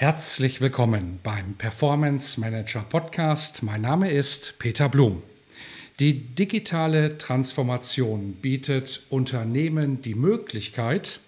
Herzlich 0.00 0.60
willkommen 0.60 1.18
beim 1.24 1.54
Performance 1.54 2.38
Manager 2.38 2.84
Podcast. 2.88 3.64
Mein 3.64 3.80
Name 3.80 4.08
ist 4.12 4.56
Peter 4.60 4.88
Blum. 4.88 5.24
Die 5.98 6.20
digitale 6.20 7.18
Transformation 7.18 8.34
bietet 8.34 9.02
Unternehmen 9.10 10.00
die 10.00 10.14
Möglichkeit, 10.14 11.18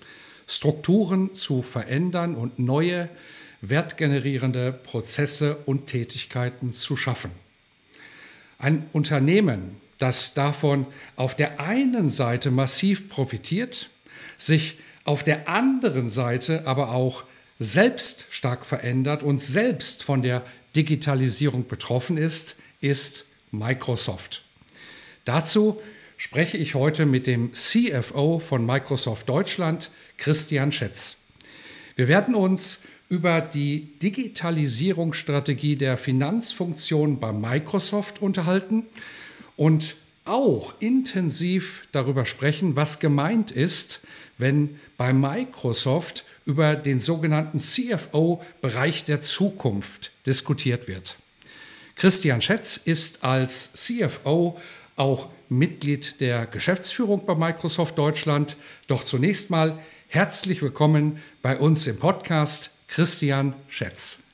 Strukturen 0.47 1.35
zu 1.35 1.63
verändern 1.63 2.37
und 2.37 2.61
neue 2.61 3.09
wertgenerierende 3.61 4.73
Prozesse 4.73 5.57
und 5.67 5.87
Tätigkeiten 5.87 6.71
zu 6.71 6.97
schaffen. 6.97 7.33
Ein 8.61 8.87
Unternehmen, 8.93 9.81
das 9.99 10.33
davon 10.33 10.87
auf 11.17 11.35
der 11.35 11.59
einen 11.59 12.09
Seite 12.09 12.53
massiv 12.53 13.09
profitiert, 13.09 13.91
sich 14.39 14.79
auf 15.03 15.25
der 15.25 15.49
anderen 15.49 16.09
Seite 16.09 16.69
aber 16.69 16.91
auch 16.93 17.25
selbst 17.61 18.27
stark 18.31 18.67
verändert 18.67 19.23
und 19.23 19.41
selbst 19.41 20.03
von 20.03 20.23
der 20.23 20.45
Digitalisierung 20.75 21.69
betroffen 21.69 22.17
ist, 22.17 22.57
ist 22.81 23.27
Microsoft. 23.53 24.43
Dazu 25.27 25.81
spreche 26.17 26.57
ich 26.57 26.75
heute 26.75 27.05
mit 27.05 27.27
dem 27.27 27.53
CFO 27.53 28.41
von 28.41 28.65
Microsoft 28.65 29.29
Deutschland, 29.29 29.91
Christian 30.17 30.73
Schätz. 30.73 31.19
Wir 31.97 32.09
werden 32.09 32.35
uns 32.35 32.87
über 33.11 33.43
die 33.43 33.99
Digitalisierungsstrategie 33.99 35.77
der 35.77 35.99
Finanzfunktion 35.99 37.21
bei 37.21 37.33
Microsoft 37.33 38.23
unterhalten 38.23 38.87
und 39.57 39.97
auch 40.25 40.75
intensiv 40.81 41.83
darüber 41.93 42.25
sprechen, 42.25 42.77
was 42.77 43.01
gemeint 43.01 43.51
ist, 43.51 44.01
wenn 44.39 44.79
bei 44.97 45.13
Microsoft 45.13 46.25
über 46.45 46.75
den 46.75 47.01
sogenannten 47.01 47.59
CFO-Bereich 47.59 49.05
der 49.05 49.21
Zukunft 49.21 50.13
diskutiert 50.27 50.89
wird. 50.89 51.17
Christian 51.97 52.41
Schätz 52.41 52.77
ist 52.77 53.25
als 53.25 53.75
CFO 53.75 54.59
auch 54.97 55.29
Mitglied 55.49 56.21
der 56.21 56.47
Geschäftsführung 56.47 57.27
bei 57.27 57.35
Microsoft 57.35 57.99
Deutschland. 57.99 58.57
Doch 58.87 59.03
zunächst 59.03 59.51
mal 59.51 59.79
herzlich 60.09 60.63
willkommen 60.63 61.19
bei 61.43 61.59
uns 61.59 61.87
im 61.87 61.99
Podcast, 61.99 62.73
Christian 62.89 63.55
Schätz. 63.69 64.25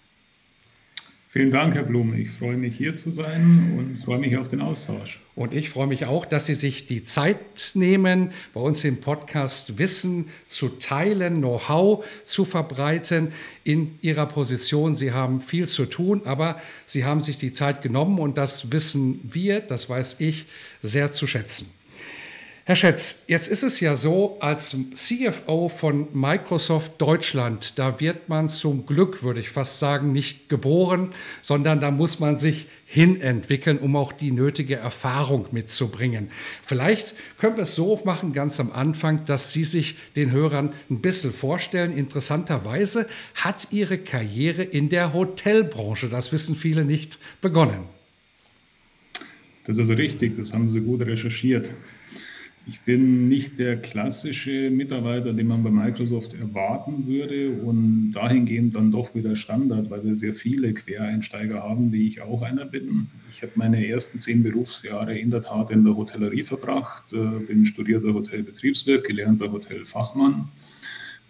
Vielen 1.30 1.50
Dank, 1.50 1.74
Herr 1.74 1.82
Blume. 1.82 2.18
Ich 2.18 2.30
freue 2.30 2.56
mich, 2.56 2.76
hier 2.76 2.96
zu 2.96 3.10
sein 3.10 3.74
und 3.76 3.98
freue 3.98 4.18
mich 4.18 4.36
auf 4.36 4.48
den 4.48 4.60
Austausch. 4.60 5.20
Und 5.36 5.52
ich 5.52 5.68
freue 5.68 5.86
mich 5.86 6.06
auch, 6.06 6.24
dass 6.24 6.46
Sie 6.46 6.54
sich 6.54 6.86
die 6.86 7.04
Zeit 7.04 7.72
nehmen, 7.74 8.32
bei 8.54 8.60
uns 8.60 8.82
im 8.84 9.02
Podcast 9.02 9.76
Wissen 9.76 10.30
zu 10.46 10.70
teilen, 10.70 11.36
Know-how 11.36 12.06
zu 12.24 12.46
verbreiten 12.46 13.32
in 13.62 13.98
Ihrer 14.00 14.24
Position. 14.24 14.94
Sie 14.94 15.12
haben 15.12 15.42
viel 15.42 15.68
zu 15.68 15.84
tun, 15.84 16.22
aber 16.24 16.58
Sie 16.86 17.04
haben 17.04 17.20
sich 17.20 17.36
die 17.36 17.52
Zeit 17.52 17.82
genommen 17.82 18.18
und 18.18 18.38
das 18.38 18.72
wissen 18.72 19.20
wir, 19.22 19.60
das 19.60 19.90
weiß 19.90 20.20
ich, 20.20 20.46
sehr 20.80 21.12
zu 21.12 21.26
schätzen. 21.26 21.70
Herr 22.68 22.74
Schätz, 22.74 23.22
jetzt 23.28 23.46
ist 23.46 23.62
es 23.62 23.78
ja 23.78 23.94
so, 23.94 24.38
als 24.40 24.76
CFO 24.94 25.68
von 25.68 26.08
Microsoft 26.12 27.00
Deutschland, 27.00 27.78
da 27.78 28.00
wird 28.00 28.28
man 28.28 28.48
zum 28.48 28.86
Glück, 28.86 29.22
würde 29.22 29.38
ich 29.38 29.50
fast 29.50 29.78
sagen, 29.78 30.10
nicht 30.10 30.48
geboren, 30.48 31.10
sondern 31.42 31.78
da 31.78 31.92
muss 31.92 32.18
man 32.18 32.36
sich 32.36 32.66
hinentwickeln, 32.84 33.78
um 33.78 33.94
auch 33.94 34.12
die 34.12 34.32
nötige 34.32 34.74
Erfahrung 34.74 35.46
mitzubringen. 35.52 36.28
Vielleicht 36.60 37.14
können 37.38 37.54
wir 37.54 37.62
es 37.62 37.76
so 37.76 38.00
machen, 38.04 38.32
ganz 38.32 38.58
am 38.58 38.72
Anfang, 38.72 39.24
dass 39.26 39.52
Sie 39.52 39.64
sich 39.64 39.94
den 40.16 40.32
Hörern 40.32 40.72
ein 40.90 41.00
bisschen 41.00 41.32
vorstellen. 41.32 41.96
Interessanterweise 41.96 43.06
hat 43.36 43.68
Ihre 43.70 43.98
Karriere 43.98 44.64
in 44.64 44.88
der 44.88 45.12
Hotelbranche, 45.12 46.08
das 46.08 46.32
wissen 46.32 46.56
viele 46.56 46.84
nicht, 46.84 47.20
begonnen. 47.40 47.84
Das 49.66 49.78
ist 49.78 49.90
richtig, 49.90 50.36
das 50.36 50.52
haben 50.52 50.68
Sie 50.68 50.80
gut 50.80 51.02
recherchiert. 51.02 51.70
Ich 52.68 52.80
bin 52.80 53.28
nicht 53.28 53.60
der 53.60 53.76
klassische 53.76 54.70
Mitarbeiter, 54.70 55.32
den 55.32 55.46
man 55.46 55.62
bei 55.62 55.70
Microsoft 55.70 56.34
erwarten 56.34 57.06
würde 57.06 57.52
und 57.52 58.10
dahingehend 58.10 58.74
dann 58.74 58.90
doch 58.90 59.14
wieder 59.14 59.36
Standard, 59.36 59.88
weil 59.88 60.04
wir 60.04 60.16
sehr 60.16 60.34
viele 60.34 60.74
Quereinsteiger 60.74 61.62
haben, 61.62 61.92
wie 61.92 62.08
ich 62.08 62.22
auch 62.22 62.42
einer 62.42 62.64
bin. 62.64 63.06
Ich 63.30 63.40
habe 63.42 63.52
meine 63.54 63.86
ersten 63.86 64.18
zehn 64.18 64.42
Berufsjahre 64.42 65.16
in 65.16 65.30
der 65.30 65.42
Tat 65.42 65.70
in 65.70 65.84
der 65.84 65.96
Hotellerie 65.96 66.42
verbracht, 66.42 67.12
äh, 67.12 67.38
bin 67.46 67.64
studierter 67.64 68.12
Hotelbetriebswirt, 68.12 69.06
gelernter 69.06 69.52
Hotelfachmann, 69.52 70.48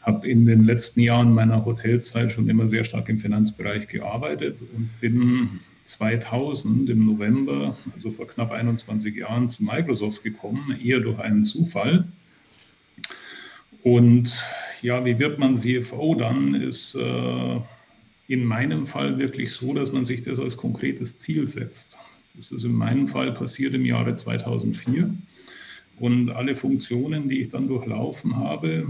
habe 0.01 0.27
in 0.27 0.47
den 0.47 0.65
letzten 0.65 1.01
Jahren 1.01 1.35
meiner 1.35 1.67
Hotelzeit 1.67 2.33
schon 2.33 2.49
immer 2.49 2.67
sehr 2.67 2.85
stark 2.85 3.11
im 3.11 3.19
Finanzbereich 3.19 3.89
gearbeitet 3.89 4.63
und 4.75 4.89
bin 5.03 5.61
2000 5.87 6.91
im 6.91 7.07
November, 7.07 7.77
also 7.95 8.11
vor 8.11 8.27
knapp 8.27 8.53
21 8.53 9.17
Jahren, 9.17 9.49
zu 9.49 9.65
Microsoft 9.65 10.23
gekommen, 10.23 10.79
eher 10.83 11.01
durch 11.01 11.19
einen 11.19 11.45
Zufall. 11.45 12.07
Und 13.83 14.37
ja, 14.83 15.05
wie 15.05 15.19
wird 15.19 15.39
man 15.39 15.57
CFO 15.57 16.15
dann, 16.15 16.55
ist 16.55 16.95
äh, 16.95 17.61
in 18.29 18.45
meinem 18.45 18.87
Fall 18.87 19.19
wirklich 19.19 19.53
so, 19.53 19.73
dass 19.73 19.93
man 19.93 20.05
sich 20.05 20.23
das 20.23 20.41
als 20.41 20.57
konkretes 20.57 21.17
Ziel 21.19 21.47
setzt. 21.47 21.97
Das 22.35 22.51
ist 22.51 22.65
in 22.65 22.73
meinem 22.73 23.09
Fall 23.09 23.33
passiert 23.33 23.75
im 23.75 23.87
Jahre 23.87 24.15
2004. 24.15 25.15
Und 25.99 26.31
alle 26.31 26.55
Funktionen, 26.55 27.29
die 27.29 27.41
ich 27.41 27.49
dann 27.49 27.69
durchlaufen 27.69 28.37
habe, 28.37 28.87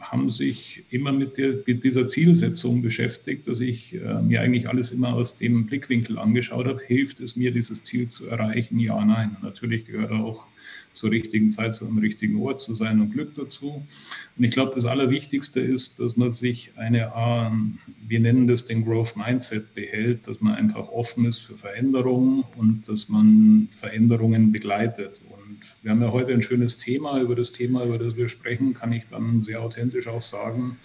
haben 0.00 0.30
sich 0.30 0.82
immer 0.90 1.12
mit, 1.12 1.36
der, 1.36 1.58
mit 1.66 1.84
dieser 1.84 2.06
Zielsetzung 2.08 2.82
beschäftigt, 2.82 3.46
dass 3.46 3.60
ich 3.60 3.94
äh, 3.94 4.22
mir 4.22 4.40
eigentlich 4.40 4.68
alles 4.68 4.92
immer 4.92 5.14
aus 5.14 5.36
dem 5.36 5.66
Blickwinkel 5.66 6.18
angeschaut 6.18 6.66
habe. 6.66 6.80
Hilft 6.86 7.20
es 7.20 7.36
mir, 7.36 7.52
dieses 7.52 7.84
Ziel 7.84 8.08
zu 8.08 8.26
erreichen? 8.26 8.78
Ja, 8.78 9.04
nein. 9.04 9.36
Natürlich 9.42 9.84
gehört 9.84 10.12
auch 10.12 10.46
zur 10.92 11.10
richtigen 11.10 11.50
Zeit 11.50 11.74
zu 11.74 11.86
einem 11.86 11.98
richtigen 11.98 12.40
Ort 12.40 12.60
zu 12.60 12.74
sein 12.74 13.00
und 13.00 13.12
Glück 13.12 13.34
dazu. 13.36 13.86
Und 14.36 14.44
ich 14.44 14.50
glaube, 14.50 14.72
das 14.74 14.86
Allerwichtigste 14.86 15.60
ist, 15.60 16.00
dass 16.00 16.16
man 16.16 16.30
sich 16.30 16.72
eine, 16.76 17.12
ähm, 17.16 17.78
wir 18.08 18.20
nennen 18.20 18.46
das 18.46 18.66
den 18.66 18.84
Growth 18.84 19.16
Mindset 19.16 19.74
behält, 19.74 20.26
dass 20.26 20.40
man 20.40 20.54
einfach 20.54 20.88
offen 20.88 21.26
ist 21.26 21.38
für 21.38 21.56
Veränderungen 21.56 22.44
und 22.56 22.88
dass 22.88 23.08
man 23.08 23.68
Veränderungen 23.70 24.50
begleitet. 24.50 25.20
Wir 25.82 25.90
haben 25.90 26.02
ja 26.02 26.12
heute 26.12 26.32
ein 26.32 26.42
schönes 26.42 26.78
Thema. 26.78 27.20
Über 27.20 27.34
das 27.34 27.52
Thema, 27.52 27.84
über 27.84 27.98
das 27.98 28.16
wir 28.16 28.28
sprechen, 28.28 28.74
kann 28.74 28.92
ich 28.92 29.06
dann 29.06 29.40
sehr 29.40 29.62
authentisch 29.62 30.06
auch 30.08 30.22
sagen, 30.22 30.76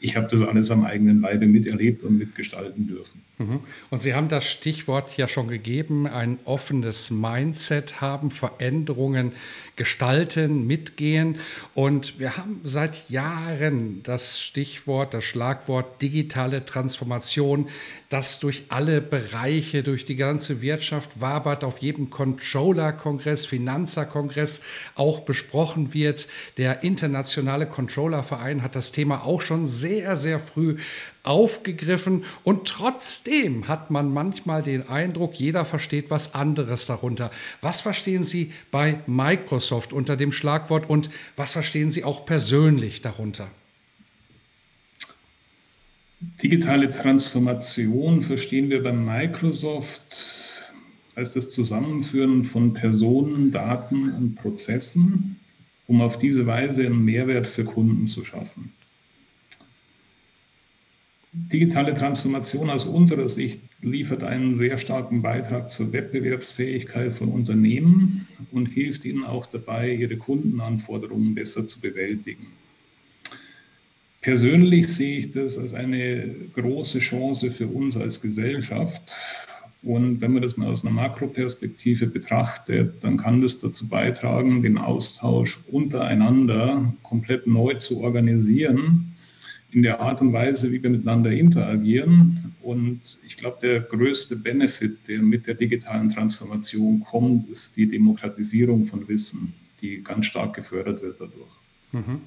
ich 0.00 0.16
habe 0.16 0.28
das 0.30 0.42
alles 0.42 0.70
am 0.70 0.84
eigenen 0.84 1.20
Leibe 1.20 1.46
miterlebt 1.46 2.04
und 2.04 2.18
mitgestalten 2.18 2.86
dürfen. 2.86 3.22
Mhm. 3.38 3.60
Und 3.90 4.00
Sie 4.00 4.14
haben 4.14 4.28
das 4.28 4.48
Stichwort 4.48 5.16
ja 5.16 5.26
schon 5.26 5.48
gegeben, 5.48 6.06
ein 6.06 6.38
offenes 6.44 7.10
Mindset 7.10 8.00
haben, 8.00 8.30
Veränderungen 8.30 9.32
gestalten, 9.78 10.66
mitgehen. 10.66 11.38
Und 11.74 12.18
wir 12.18 12.36
haben 12.36 12.60
seit 12.64 13.08
Jahren 13.08 14.02
das 14.02 14.42
Stichwort, 14.42 15.14
das 15.14 15.24
Schlagwort 15.24 16.02
digitale 16.02 16.66
Transformation, 16.66 17.68
das 18.10 18.40
durch 18.40 18.64
alle 18.68 19.00
Bereiche, 19.00 19.82
durch 19.82 20.04
die 20.04 20.16
ganze 20.16 20.60
Wirtschaft 20.60 21.20
wabert, 21.20 21.64
auf 21.64 21.78
jedem 21.78 22.10
Controller-Kongress, 22.10 23.46
Finanzer-Kongress 23.46 24.64
auch 24.94 25.20
besprochen 25.20 25.94
wird. 25.94 26.28
Der 26.58 26.82
internationale 26.82 27.66
Controller-Verein 27.66 28.62
hat 28.62 28.76
das 28.76 28.92
Thema 28.92 29.24
auch 29.24 29.40
schon 29.40 29.64
sehr, 29.64 30.16
sehr 30.16 30.40
früh 30.40 30.76
aufgegriffen 31.28 32.24
und 32.42 32.66
trotzdem 32.66 33.68
hat 33.68 33.90
man 33.90 34.12
manchmal 34.12 34.62
den 34.62 34.88
Eindruck, 34.88 35.34
jeder 35.34 35.64
versteht 35.64 36.10
was 36.10 36.34
anderes 36.34 36.86
darunter. 36.86 37.30
Was 37.60 37.80
verstehen 37.80 38.24
Sie 38.24 38.52
bei 38.70 39.00
Microsoft 39.06 39.92
unter 39.92 40.16
dem 40.16 40.32
Schlagwort 40.32 40.88
und 40.88 41.10
was 41.36 41.52
verstehen 41.52 41.90
Sie 41.90 42.04
auch 42.04 42.24
persönlich 42.24 43.02
darunter? 43.02 43.48
Digitale 46.42 46.90
Transformation 46.90 48.22
verstehen 48.22 48.70
wir 48.70 48.82
bei 48.82 48.92
Microsoft 48.92 50.24
als 51.14 51.34
das 51.34 51.50
Zusammenführen 51.50 52.42
von 52.44 52.72
Personen, 52.72 53.52
Daten 53.52 54.12
und 54.14 54.34
Prozessen 54.34 55.38
um 55.88 56.02
auf 56.02 56.18
diese 56.18 56.46
Weise 56.46 56.86
einen 56.86 57.04
Mehrwert 57.04 57.46
für 57.46 57.64
Kunden 57.64 58.06
zu 58.06 58.24
schaffen. 58.24 58.72
Digitale 61.32 61.92
Transformation 61.92 62.70
aus 62.70 62.86
unserer 62.86 63.28
Sicht 63.28 63.60
liefert 63.82 64.24
einen 64.24 64.56
sehr 64.56 64.78
starken 64.78 65.20
Beitrag 65.20 65.68
zur 65.68 65.92
Wettbewerbsfähigkeit 65.92 67.12
von 67.12 67.28
Unternehmen 67.28 68.26
und 68.50 68.66
hilft 68.66 69.04
ihnen 69.04 69.24
auch 69.24 69.44
dabei, 69.44 69.92
ihre 69.92 70.16
Kundenanforderungen 70.16 71.34
besser 71.34 71.66
zu 71.66 71.82
bewältigen. 71.82 72.46
Persönlich 74.22 74.88
sehe 74.88 75.18
ich 75.18 75.30
das 75.30 75.58
als 75.58 75.74
eine 75.74 76.34
große 76.54 76.98
Chance 76.98 77.50
für 77.50 77.66
uns 77.66 77.96
als 77.96 78.20
Gesellschaft. 78.22 79.12
Und 79.82 80.22
wenn 80.22 80.32
man 80.32 80.42
das 80.42 80.56
mal 80.56 80.68
aus 80.68 80.84
einer 80.84 80.94
Makroperspektive 80.94 82.06
betrachtet, 82.06 83.04
dann 83.04 83.18
kann 83.18 83.42
das 83.42 83.58
dazu 83.58 83.86
beitragen, 83.88 84.62
den 84.62 84.78
Austausch 84.78 85.60
untereinander 85.70 86.92
komplett 87.02 87.46
neu 87.46 87.74
zu 87.74 88.00
organisieren 88.00 89.07
in 89.70 89.82
der 89.82 90.00
Art 90.00 90.20
und 90.20 90.32
Weise, 90.32 90.72
wie 90.72 90.82
wir 90.82 90.90
miteinander 90.90 91.30
interagieren. 91.30 92.54
Und 92.62 93.00
ich 93.26 93.36
glaube, 93.36 93.58
der 93.60 93.80
größte 93.80 94.36
Benefit, 94.36 95.08
der 95.08 95.20
mit 95.20 95.46
der 95.46 95.54
digitalen 95.54 96.08
Transformation 96.08 97.00
kommt, 97.00 97.48
ist 97.48 97.76
die 97.76 97.86
Demokratisierung 97.86 98.84
von 98.84 99.06
Wissen, 99.08 99.52
die 99.80 100.02
ganz 100.02 100.26
stark 100.26 100.54
gefördert 100.54 101.02
wird 101.02 101.20
dadurch. 101.20 101.52
Mhm. 101.92 102.20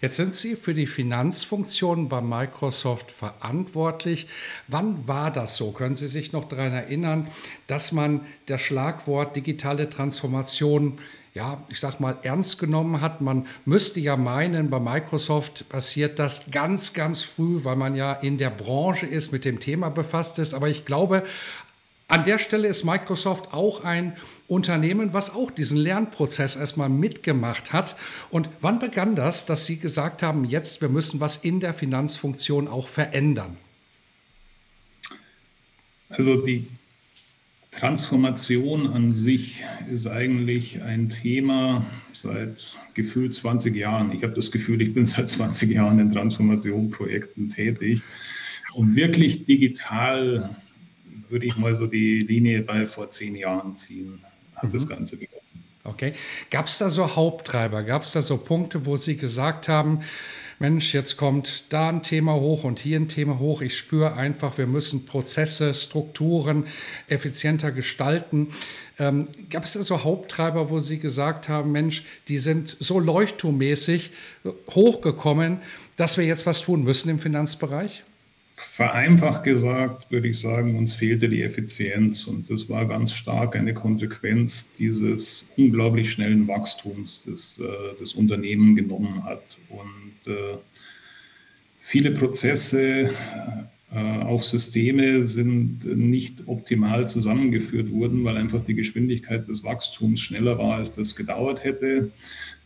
Jetzt 0.00 0.16
sind 0.16 0.34
Sie 0.34 0.56
für 0.56 0.74
die 0.74 0.86
Finanzfunktion 0.86 2.08
bei 2.08 2.20
Microsoft 2.20 3.10
verantwortlich. 3.10 4.26
Wann 4.68 5.06
war 5.06 5.30
das 5.30 5.56
so? 5.56 5.72
Können 5.72 5.94
Sie 5.94 6.06
sich 6.06 6.32
noch 6.32 6.46
daran 6.46 6.72
erinnern, 6.72 7.28
dass 7.66 7.92
man 7.92 8.22
das 8.46 8.62
Schlagwort 8.62 9.36
digitale 9.36 9.88
Transformation 9.90 10.98
ja, 11.34 11.62
ich 11.68 11.80
sag 11.80 11.98
mal, 11.98 12.18
ernst 12.22 12.58
genommen 12.58 13.00
hat. 13.00 13.22
Man 13.22 13.46
müsste 13.64 14.00
ja 14.00 14.16
meinen, 14.16 14.68
bei 14.68 14.78
Microsoft 14.78 15.68
passiert 15.68 16.18
das 16.18 16.50
ganz, 16.50 16.92
ganz 16.92 17.22
früh, 17.22 17.64
weil 17.64 17.76
man 17.76 17.94
ja 17.94 18.12
in 18.12 18.36
der 18.36 18.50
Branche 18.50 19.06
ist, 19.06 19.32
mit 19.32 19.44
dem 19.44 19.58
Thema 19.58 19.88
befasst 19.88 20.38
ist. 20.38 20.52
Aber 20.52 20.68
ich 20.68 20.84
glaube, 20.84 21.22
an 22.08 22.24
der 22.24 22.36
Stelle 22.36 22.68
ist 22.68 22.84
Microsoft 22.84 23.54
auch 23.54 23.82
ein 23.84 24.14
Unternehmen, 24.46 25.14
was 25.14 25.34
auch 25.34 25.50
diesen 25.50 25.78
Lernprozess 25.78 26.56
erstmal 26.56 26.90
mitgemacht 26.90 27.72
hat. 27.72 27.96
Und 28.28 28.50
wann 28.60 28.78
begann 28.78 29.16
das, 29.16 29.46
dass 29.46 29.64
Sie 29.64 29.78
gesagt 29.78 30.22
haben, 30.22 30.44
jetzt 30.44 30.82
wir 30.82 30.90
müssen 30.90 31.20
was 31.20 31.36
in 31.38 31.60
der 31.60 31.72
Finanzfunktion 31.72 32.68
auch 32.68 32.88
verändern? 32.88 33.56
Also 36.10 36.44
die 36.44 36.68
Transformation 37.72 38.86
an 38.86 39.12
sich 39.12 39.64
ist 39.92 40.06
eigentlich 40.06 40.82
ein 40.82 41.08
Thema 41.08 41.84
seit 42.12 42.76
gefühlt 42.94 43.34
20 43.34 43.74
Jahren. 43.74 44.12
Ich 44.12 44.22
habe 44.22 44.34
das 44.34 44.52
Gefühl, 44.52 44.80
ich 44.82 44.94
bin 44.94 45.04
seit 45.04 45.30
20 45.30 45.70
Jahren 45.70 45.98
in 45.98 46.12
Transformationprojekten 46.12 47.48
tätig. 47.48 48.02
Und 48.74 48.94
wirklich 48.94 49.46
digital 49.46 50.54
würde 51.28 51.46
ich 51.46 51.56
mal 51.56 51.74
so 51.74 51.86
die 51.86 52.20
Linie 52.20 52.62
bei 52.62 52.86
vor 52.86 53.10
zehn 53.10 53.34
Jahren 53.34 53.74
ziehen, 53.74 54.20
hat 54.54 54.64
mhm. 54.64 54.72
das 54.72 54.86
Ganze 54.86 55.16
begonnen. 55.16 55.42
Okay. 55.84 56.12
Gab 56.50 56.66
es 56.66 56.78
da 56.78 56.90
so 56.90 57.16
Haupttreiber? 57.16 57.82
Gab 57.82 58.02
es 58.02 58.12
da 58.12 58.22
so 58.22 58.36
Punkte, 58.36 58.86
wo 58.86 58.96
Sie 58.96 59.16
gesagt 59.16 59.68
haben, 59.68 60.00
Mensch, 60.62 60.94
jetzt 60.94 61.16
kommt 61.16 61.72
da 61.72 61.88
ein 61.88 62.04
Thema 62.04 62.34
hoch 62.34 62.62
und 62.62 62.78
hier 62.78 62.96
ein 62.96 63.08
Thema 63.08 63.40
hoch. 63.40 63.62
Ich 63.62 63.76
spüre 63.76 64.14
einfach, 64.14 64.58
wir 64.58 64.68
müssen 64.68 65.06
Prozesse, 65.06 65.74
Strukturen 65.74 66.66
effizienter 67.08 67.72
gestalten. 67.72 68.46
Ähm, 68.96 69.26
Gab 69.50 69.64
es 69.64 69.72
da 69.72 69.82
so 69.82 70.04
Haupttreiber, 70.04 70.70
wo 70.70 70.78
Sie 70.78 71.00
gesagt 71.00 71.48
haben, 71.48 71.72
Mensch, 71.72 72.04
die 72.28 72.38
sind 72.38 72.76
so 72.78 73.00
leuchtturmäßig 73.00 74.12
hochgekommen, 74.70 75.58
dass 75.96 76.16
wir 76.16 76.26
jetzt 76.26 76.46
was 76.46 76.60
tun 76.60 76.84
müssen 76.84 77.08
im 77.08 77.18
Finanzbereich? 77.18 78.04
Vereinfacht 78.64 79.44
gesagt 79.44 80.10
würde 80.10 80.28
ich 80.28 80.38
sagen, 80.38 80.76
uns 80.76 80.94
fehlte 80.94 81.28
die 81.28 81.42
Effizienz 81.42 82.26
und 82.26 82.48
das 82.48 82.68
war 82.68 82.86
ganz 82.86 83.12
stark 83.12 83.56
eine 83.56 83.74
Konsequenz 83.74 84.72
dieses 84.72 85.52
unglaublich 85.56 86.10
schnellen 86.10 86.48
Wachstums, 86.48 87.24
das 87.28 87.58
äh, 87.58 87.94
das 87.98 88.14
Unternehmen 88.14 88.74
genommen 88.74 89.24
hat. 89.24 89.58
Und 89.68 90.32
äh, 90.32 90.56
viele 91.80 92.12
Prozesse, 92.12 93.10
äh, 93.94 93.98
auch 93.98 94.42
Systeme 94.42 95.24
sind 95.24 95.84
nicht 95.84 96.44
optimal 96.46 97.08
zusammengeführt 97.08 97.92
worden, 97.92 98.24
weil 98.24 98.36
einfach 98.36 98.64
die 98.64 98.74
Geschwindigkeit 98.74 99.46
des 99.48 99.64
Wachstums 99.64 100.20
schneller 100.20 100.56
war, 100.58 100.76
als 100.76 100.92
das 100.92 101.14
gedauert 101.14 101.62
hätte. 101.62 102.10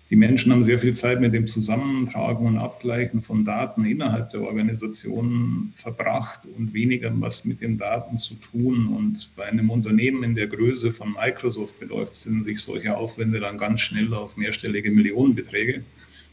Die 0.08 0.16
Menschen 0.16 0.52
haben 0.52 0.62
sehr 0.62 0.78
viel 0.78 0.94
Zeit 0.94 1.20
mit 1.20 1.34
dem 1.34 1.48
Zusammentragen 1.48 2.46
und 2.46 2.58
Abgleichen 2.58 3.22
von 3.22 3.44
Daten 3.44 3.84
innerhalb 3.84 4.30
der 4.30 4.42
Organisation 4.42 5.72
verbracht 5.74 6.46
und 6.46 6.72
weniger 6.72 7.12
was 7.20 7.44
mit 7.44 7.60
den 7.60 7.76
Daten 7.76 8.16
zu 8.16 8.36
tun. 8.36 8.86
Und 8.86 9.34
bei 9.34 9.46
einem 9.46 9.68
Unternehmen 9.68 10.22
in 10.22 10.36
der 10.36 10.46
Größe 10.46 10.92
von 10.92 11.14
Microsoft 11.14 11.80
beläuft 11.80 12.14
sind 12.14 12.44
sich 12.44 12.60
solche 12.60 12.96
Aufwände 12.96 13.40
dann 13.40 13.58
ganz 13.58 13.80
schnell 13.80 14.14
auf 14.14 14.36
mehrstellige 14.36 14.92
Millionenbeträge. 14.92 15.82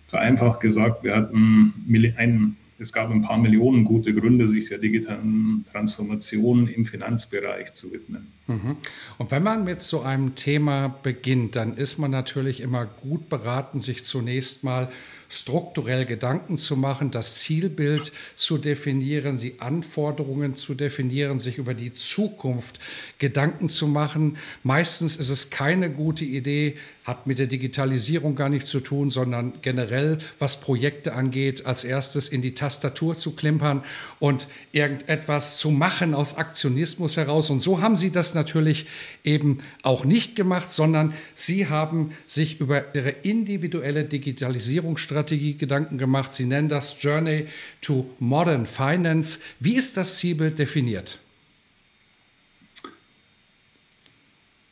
Vereinfacht 0.05 0.59
gesagt, 0.59 1.03
wir 1.03 1.15
hatten 1.15 1.73
ein 2.17 2.57
es 2.79 2.91
gab 2.91 3.11
ein 3.11 3.21
paar 3.21 3.37
Millionen 3.37 3.83
gute 3.83 4.13
Gründe, 4.13 4.47
sich 4.47 4.69
der 4.69 4.77
digitalen 4.77 5.65
Transformation 5.71 6.67
im 6.67 6.85
Finanzbereich 6.85 7.73
zu 7.73 7.91
widmen. 7.91 8.31
Mhm. 8.47 8.77
Und 9.17 9.31
wenn 9.31 9.43
man 9.43 9.63
mit 9.63 9.81
so 9.81 10.01
einem 10.01 10.35
Thema 10.35 10.87
beginnt, 10.87 11.55
dann 11.55 11.77
ist 11.77 11.97
man 11.97 12.11
natürlich 12.11 12.61
immer 12.61 12.85
gut 12.85 13.29
beraten, 13.29 13.79
sich 13.79 14.03
zunächst 14.03 14.63
mal 14.63 14.89
strukturell 15.29 16.05
Gedanken 16.05 16.57
zu 16.57 16.77
machen, 16.77 17.09
das 17.09 17.39
Zielbild 17.39 18.11
zu 18.35 18.57
definieren, 18.57 19.37
die 19.37 19.59
Anforderungen 19.59 20.55
zu 20.55 20.75
definieren, 20.75 21.39
sich 21.39 21.57
über 21.57 21.73
die 21.73 21.91
Zukunft 21.91 22.79
Gedanken 23.17 23.67
zu 23.67 23.87
machen. 23.87 24.37
Meistens 24.61 25.15
ist 25.15 25.29
es 25.29 25.49
keine 25.49 25.89
gute 25.89 26.25
Idee, 26.25 26.75
hat 27.03 27.27
mit 27.27 27.39
der 27.39 27.47
Digitalisierung 27.47 28.35
gar 28.35 28.49
nichts 28.49 28.69
zu 28.69 28.79
tun, 28.79 29.09
sondern 29.09 29.53
generell, 29.61 30.19
was 30.39 30.61
Projekte 30.61 31.13
angeht, 31.13 31.65
als 31.65 31.83
erstes 31.83 32.29
in 32.29 32.41
die 32.41 32.53
Tastatur 32.53 33.15
zu 33.15 33.31
klimpern 33.31 33.83
und 34.19 34.47
irgendetwas 34.71 35.57
zu 35.57 35.69
machen 35.69 36.13
aus 36.13 36.37
Aktionismus 36.37 37.17
heraus. 37.17 37.49
Und 37.49 37.59
so 37.59 37.81
haben 37.81 37.95
Sie 37.95 38.11
das 38.11 38.33
natürlich 38.33 38.87
eben 39.23 39.59
auch 39.81 40.05
nicht 40.05 40.35
gemacht, 40.35 40.71
sondern 40.71 41.13
Sie 41.35 41.67
haben 41.67 42.11
sich 42.25 42.59
über 42.59 42.95
Ihre 42.95 43.09
individuelle 43.09 44.05
Digitalisierungsstrategie 44.05 45.57
Gedanken 45.57 45.97
gemacht. 45.97 46.33
Sie 46.33 46.45
nennen 46.45 46.69
das 46.69 47.01
Journey 47.01 47.47
to 47.81 48.09
Modern 48.19 48.65
Finance. 48.65 49.39
Wie 49.59 49.75
ist 49.75 49.97
das 49.97 50.17
Zielbild 50.17 50.57
definiert? 50.57 51.19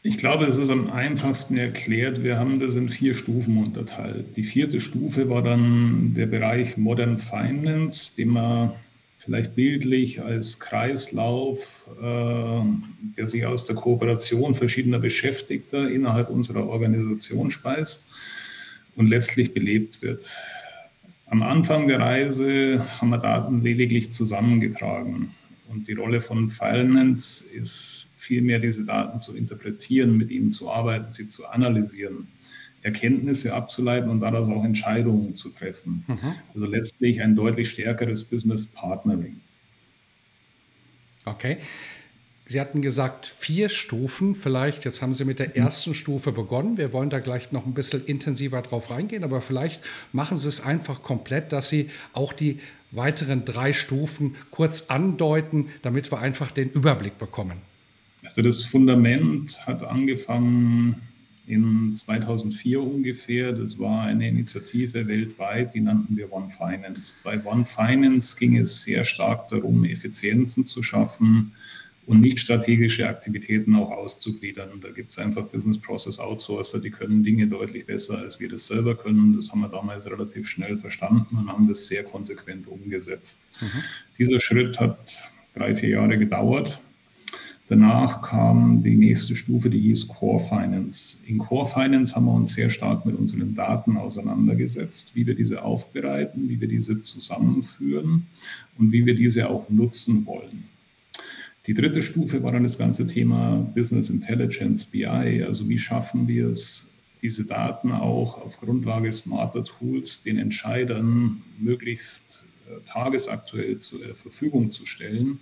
Ich 0.03 0.17
glaube, 0.17 0.45
es 0.45 0.57
ist 0.57 0.71
am 0.71 0.89
einfachsten 0.89 1.57
erklärt. 1.57 2.23
Wir 2.23 2.39
haben 2.39 2.59
das 2.59 2.73
in 2.73 2.89
vier 2.89 3.13
Stufen 3.13 3.57
unterteilt. 3.57 4.35
Die 4.35 4.43
vierte 4.43 4.79
Stufe 4.79 5.29
war 5.29 5.43
dann 5.43 6.15
der 6.15 6.25
Bereich 6.25 6.75
Modern 6.75 7.19
Finance, 7.19 8.15
den 8.15 8.29
man 8.29 8.71
vielleicht 9.19 9.53
bildlich 9.53 10.19
als 10.19 10.59
Kreislauf, 10.59 11.87
äh, 12.01 12.61
der 13.15 13.27
sich 13.27 13.45
aus 13.45 13.65
der 13.65 13.75
Kooperation 13.75 14.55
verschiedener 14.55 14.97
Beschäftigter 14.97 15.87
innerhalb 15.87 16.31
unserer 16.31 16.67
Organisation 16.67 17.51
speist 17.51 18.09
und 18.95 19.07
letztlich 19.07 19.53
belebt 19.53 20.01
wird. 20.01 20.23
Am 21.27 21.43
Anfang 21.43 21.87
der 21.87 21.99
Reise 21.99 22.87
haben 22.99 23.09
wir 23.09 23.19
Daten 23.19 23.61
lediglich 23.61 24.11
zusammengetragen. 24.11 25.35
Und 25.69 25.87
die 25.87 25.93
Rolle 25.93 26.21
von 26.21 26.49
Finance 26.49 27.47
ist 27.53 28.10
vielmehr 28.31 28.59
diese 28.59 28.85
Daten 28.85 29.19
zu 29.19 29.35
interpretieren, 29.35 30.15
mit 30.15 30.31
ihnen 30.31 30.51
zu 30.51 30.71
arbeiten, 30.71 31.11
sie 31.11 31.27
zu 31.27 31.47
analysieren, 31.47 32.29
Erkenntnisse 32.81 33.53
abzuleiten 33.53 34.09
und 34.09 34.21
daraus 34.21 34.47
auch 34.47 34.63
Entscheidungen 34.63 35.35
zu 35.35 35.49
treffen. 35.49 36.05
Mhm. 36.07 36.35
Also 36.53 36.65
letztlich 36.65 37.21
ein 37.21 37.35
deutlich 37.35 37.69
stärkeres 37.71 38.23
Business 38.23 38.65
Partnering. 38.65 39.41
Okay. 41.25 41.57
Sie 42.45 42.61
hatten 42.61 42.81
gesagt, 42.81 43.25
vier 43.25 43.67
Stufen. 43.67 44.33
Vielleicht, 44.33 44.85
jetzt 44.85 45.01
haben 45.01 45.13
Sie 45.13 45.25
mit 45.25 45.39
der 45.39 45.49
mhm. 45.49 45.55
ersten 45.55 45.93
Stufe 45.93 46.31
begonnen. 46.31 46.77
Wir 46.77 46.93
wollen 46.93 47.09
da 47.09 47.19
gleich 47.19 47.51
noch 47.51 47.65
ein 47.65 47.73
bisschen 47.73 48.05
intensiver 48.05 48.61
drauf 48.61 48.91
reingehen, 48.91 49.25
aber 49.25 49.41
vielleicht 49.41 49.83
machen 50.13 50.37
Sie 50.37 50.47
es 50.47 50.61
einfach 50.61 51.03
komplett, 51.03 51.51
dass 51.51 51.67
Sie 51.67 51.89
auch 52.13 52.31
die 52.31 52.59
weiteren 52.91 53.43
drei 53.43 53.73
Stufen 53.73 54.37
kurz 54.51 54.83
andeuten, 54.83 55.67
damit 55.81 56.13
wir 56.13 56.19
einfach 56.19 56.51
den 56.51 56.69
Überblick 56.69 57.17
bekommen. 57.17 57.61
Also 58.23 58.41
das 58.41 58.63
Fundament 58.63 59.65
hat 59.65 59.83
angefangen 59.83 60.95
in 61.47 61.93
2004 61.95 62.81
ungefähr. 62.81 63.51
Das 63.51 63.79
war 63.79 64.03
eine 64.03 64.27
Initiative 64.27 65.07
weltweit, 65.07 65.73
die 65.73 65.81
nannten 65.81 66.15
wir 66.15 66.31
One 66.31 66.49
Finance. 66.49 67.13
Bei 67.23 67.43
One 67.43 67.65
Finance 67.65 68.37
ging 68.37 68.57
es 68.57 68.83
sehr 68.83 69.03
stark 69.03 69.47
darum, 69.47 69.83
Effizienzen 69.83 70.65
zu 70.65 70.83
schaffen, 70.83 71.51
und 72.07 72.21
nicht 72.21 72.39
strategische 72.39 73.07
Aktivitäten 73.07 73.75
auch 73.75 73.91
auszugliedern. 73.91 74.81
Da 74.81 74.89
gibt 74.89 75.11
es 75.11 75.17
einfach 75.17 75.45
Business 75.45 75.77
Process 75.77 76.19
Outsourcer, 76.19 76.79
die 76.79 76.89
können 76.89 77.23
Dinge 77.23 77.47
deutlich 77.47 77.85
besser, 77.85 78.17
als 78.17 78.39
wir 78.39 78.49
das 78.49 78.67
selber 78.67 78.97
können. 78.97 79.33
Das 79.35 79.51
haben 79.51 79.61
wir 79.61 79.69
damals 79.69 80.09
relativ 80.09 80.47
schnell 80.47 80.77
verstanden 80.77 81.37
und 81.37 81.47
haben 81.47 81.67
das 81.67 81.87
sehr 81.87 82.03
konsequent 82.03 82.67
umgesetzt. 82.67 83.49
Mhm. 83.61 83.83
Dieser 84.17 84.39
Schritt 84.39 84.79
hat 84.79 85.31
drei, 85.53 85.75
vier 85.75 85.89
Jahre 85.89 86.17
gedauert. 86.17 86.81
Danach 87.71 88.21
kam 88.21 88.81
die 88.81 88.97
nächste 88.97 89.33
Stufe, 89.33 89.69
die 89.69 89.79
hieß 89.79 90.09
Core 90.09 90.41
Finance. 90.41 91.25
In 91.25 91.37
Core 91.37 91.65
Finance 91.65 92.13
haben 92.13 92.25
wir 92.25 92.33
uns 92.33 92.53
sehr 92.53 92.69
stark 92.69 93.05
mit 93.05 93.15
unseren 93.15 93.55
Daten 93.55 93.95
auseinandergesetzt, 93.95 95.15
wie 95.15 95.25
wir 95.25 95.35
diese 95.35 95.63
aufbereiten, 95.63 96.49
wie 96.49 96.59
wir 96.59 96.67
diese 96.67 96.99
zusammenführen 96.99 98.25
und 98.77 98.91
wie 98.91 99.05
wir 99.05 99.15
diese 99.15 99.47
auch 99.49 99.69
nutzen 99.69 100.25
wollen. 100.25 100.65
Die 101.65 101.73
dritte 101.73 102.01
Stufe 102.01 102.43
war 102.43 102.51
dann 102.51 102.63
das 102.63 102.77
ganze 102.77 103.07
Thema 103.07 103.65
Business 103.73 104.09
Intelligence, 104.09 104.83
BI. 104.83 105.05
Also 105.41 105.69
wie 105.69 105.77
schaffen 105.77 106.27
wir 106.27 106.49
es, 106.49 106.91
diese 107.21 107.45
Daten 107.45 107.93
auch 107.93 108.41
auf 108.41 108.59
Grundlage 108.59 109.13
smarter 109.13 109.63
Tools 109.63 110.23
den 110.23 110.37
Entscheidern 110.37 111.41
möglichst 111.57 112.43
äh, 112.67 112.81
tagesaktuell 112.83 113.77
zur 113.77 114.03
äh, 114.03 114.13
Verfügung 114.13 114.71
zu 114.71 114.85
stellen, 114.85 115.39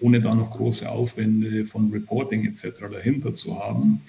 ohne 0.00 0.20
da 0.20 0.34
noch 0.34 0.50
große 0.50 0.88
Aufwände 0.88 1.64
von 1.64 1.90
Reporting 1.90 2.46
etc. 2.46 2.80
dahinter 2.90 3.32
zu 3.32 3.58
haben. 3.58 4.00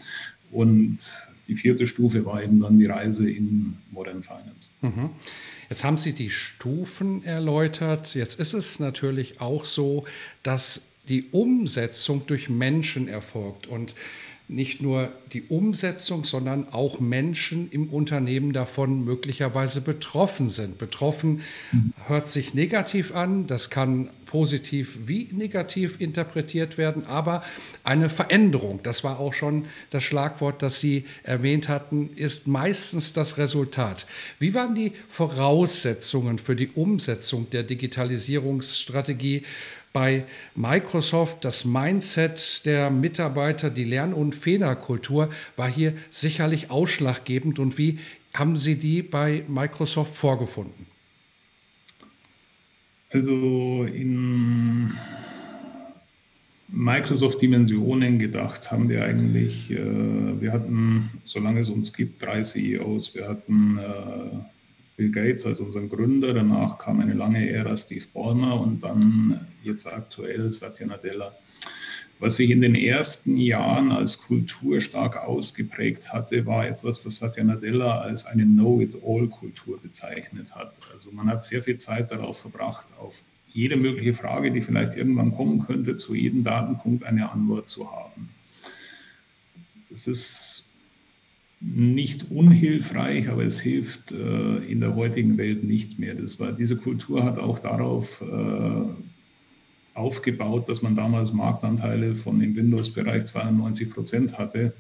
Und 0.52 1.00
die 1.48 1.56
vierte 1.56 1.88
Stufe 1.88 2.26
war 2.26 2.44
eben 2.44 2.60
dann 2.60 2.78
die 2.78 2.86
Reise 2.86 3.30
in 3.30 3.78
Modern 3.92 4.22
Finance. 4.24 4.70
Mhm. 4.82 5.12
Jetzt 5.70 5.84
haben 5.84 5.98
Sie 5.98 6.14
die 6.14 6.30
Stufen 6.30 7.24
erläutert. 7.24 8.16
Jetzt 8.16 8.40
ist 8.40 8.54
es 8.54 8.80
natürlich 8.80 9.42
auch 9.42 9.66
so, 9.66 10.06
dass 10.44 10.82
die 11.08 11.26
Umsetzung 11.32 12.26
durch 12.28 12.50
Menschen 12.50 13.08
erfolgt 13.08 13.68
und 13.68 13.96
nicht 14.50 14.82
nur 14.82 15.12
die 15.34 15.44
Umsetzung, 15.44 16.24
sondern 16.24 16.70
auch 16.70 17.02
Menschen 17.02 17.70
im 17.70 17.90
Unternehmen 17.90 18.54
davon 18.54 19.04
möglicherweise 19.04 19.82
betroffen 19.82 20.48
sind. 20.48 20.78
Betroffen 20.78 21.42
mhm. 21.72 21.94
hört 22.06 22.28
sich 22.28 22.54
negativ 22.54 23.14
an, 23.14 23.48
das 23.48 23.70
kann 23.70 24.10
positiv 24.28 25.00
wie 25.06 25.30
negativ 25.32 26.00
interpretiert 26.00 26.78
werden, 26.78 27.06
aber 27.06 27.44
eine 27.84 28.10
Veränderung, 28.10 28.82
das 28.84 29.04
war 29.04 29.20
auch 29.20 29.34
schon 29.34 29.66
das 29.90 30.04
Schlagwort, 30.04 30.62
das 30.62 30.80
Sie 30.80 31.06
erwähnt 31.24 31.70
hatten, 31.70 32.10
ist 32.16 32.48
meistens 32.48 33.14
das 33.14 33.38
Resultat. 33.38 34.06
Wie 34.40 34.54
waren 34.54 34.76
die 34.76 34.94
Voraussetzungen 35.10 36.38
für 36.38 36.56
die 36.56 36.70
Umsetzung 36.70 37.50
der 37.50 37.64
Digitalisierungsstrategie 37.64 39.44
bei 39.94 40.26
Microsoft 40.54 41.44
das 41.44 41.66
Mindset 41.66 42.66
der 42.66 42.92
Mitarbeiter, 42.92 43.72
die 43.72 43.84
Lern- 43.84 44.14
und 44.14 44.36
Fehlerkultur 44.36 45.30
war 45.56 45.68
hier 45.68 45.94
sicherlich 46.12 46.70
ausschlaggebend. 46.70 47.58
Und 47.58 47.80
wie 47.80 47.98
haben 48.34 48.58
Sie 48.58 48.76
die 48.76 49.02
bei 49.02 49.44
Microsoft 49.48 50.16
vorgefunden? 50.16 50.86
Also 53.10 53.86
in 53.86 54.92
Microsoft-Dimensionen 56.68 58.20
gedacht 58.20 58.70
haben 58.70 58.90
wir 58.90 59.04
eigentlich, 59.04 59.72
äh, 59.72 60.42
wir 60.42 60.52
hatten, 60.52 61.10
solange 61.24 61.62
es 61.62 61.70
uns 61.70 61.94
gibt, 61.94 62.22
drei 62.22 62.42
CEOs. 62.42 63.16
Wir 63.16 63.30
hatten 63.30 63.78
äh, 63.78 64.38
Bill 64.98 65.12
Gates 65.12 65.46
als 65.46 65.62
unseren 65.62 65.90
Gründer, 65.90 66.34
danach 66.34 66.78
kam 66.78 67.00
eine 67.00 67.14
lange 67.14 67.50
Ära 67.50 67.78
Steve 67.78 68.04
Ballmer 68.14 68.60
und 68.60 68.84
dann 68.84 69.48
jetzt 69.64 69.88
aktuell 69.88 70.52
Satya 70.52 70.88
Nadella. 70.88 71.34
Was 72.20 72.38
sich 72.38 72.50
in 72.50 72.62
den 72.62 72.74
ersten 72.74 73.38
Jahren 73.38 73.92
als 73.92 74.18
Kultur 74.18 74.82
stark 74.82 75.18
ausgeprägt 75.18 76.12
hatte, 76.12 76.46
war 76.48 76.68
etwas, 76.68 77.06
was 77.06 77.18
Satya 77.18 77.44
Nadella 77.44 78.00
als 78.02 78.26
eine 78.26 78.44
Know-it-all-Kultur 78.44 79.80
bezeichnet 79.80 80.56
hat. 80.56 80.80
Also 80.92 81.12
man 81.12 81.28
hat 81.28 81.46
sehr 81.46 81.62
viel 81.62 81.78
Zeit 81.78 82.10
darauf 82.10 82.40
verbracht, 82.40 82.88
auf 83.00 83.24
jede 83.54 83.76
mögliche 83.76 84.16
Frage, 84.16 84.52
die 84.52 84.62
vielleicht 84.62 84.96
irgendwann 84.96 85.32
kommen 85.32 85.66
könnte, 85.66 85.96
zu 85.96 86.16
jedem 86.16 86.44
Datenpunkt 86.44 87.04
eine 87.04 87.32
Antwort 87.32 87.68
zu 87.68 87.92
haben. 87.92 88.30
Es 89.92 90.08
ist 90.08 90.74
nicht 91.60 92.32
unhilfreich, 92.32 93.30
aber 93.30 93.44
es 93.44 93.60
hilft 93.60 94.12
äh, 94.12 94.58
in 94.58 94.80
der 94.80 94.96
heutigen 94.96 95.38
Welt 95.38 95.64
nicht 95.64 95.98
mehr. 95.98 96.14
Das 96.14 96.40
war, 96.40 96.52
diese 96.52 96.78
Kultur 96.78 97.24
hat 97.24 97.40
auch 97.40 97.60
darauf 97.60 98.22
äh, 98.22 98.86
aufgebaut, 99.98 100.70
dass 100.70 100.82
man 100.82 100.96
damals 100.96 101.34
Marktanteile 101.34 102.16
von 102.16 102.42
im 102.42 102.56
Windows-Bereich 102.56 103.26
92 103.26 103.90
Prozent 103.90 104.38
hatte. 104.38 104.74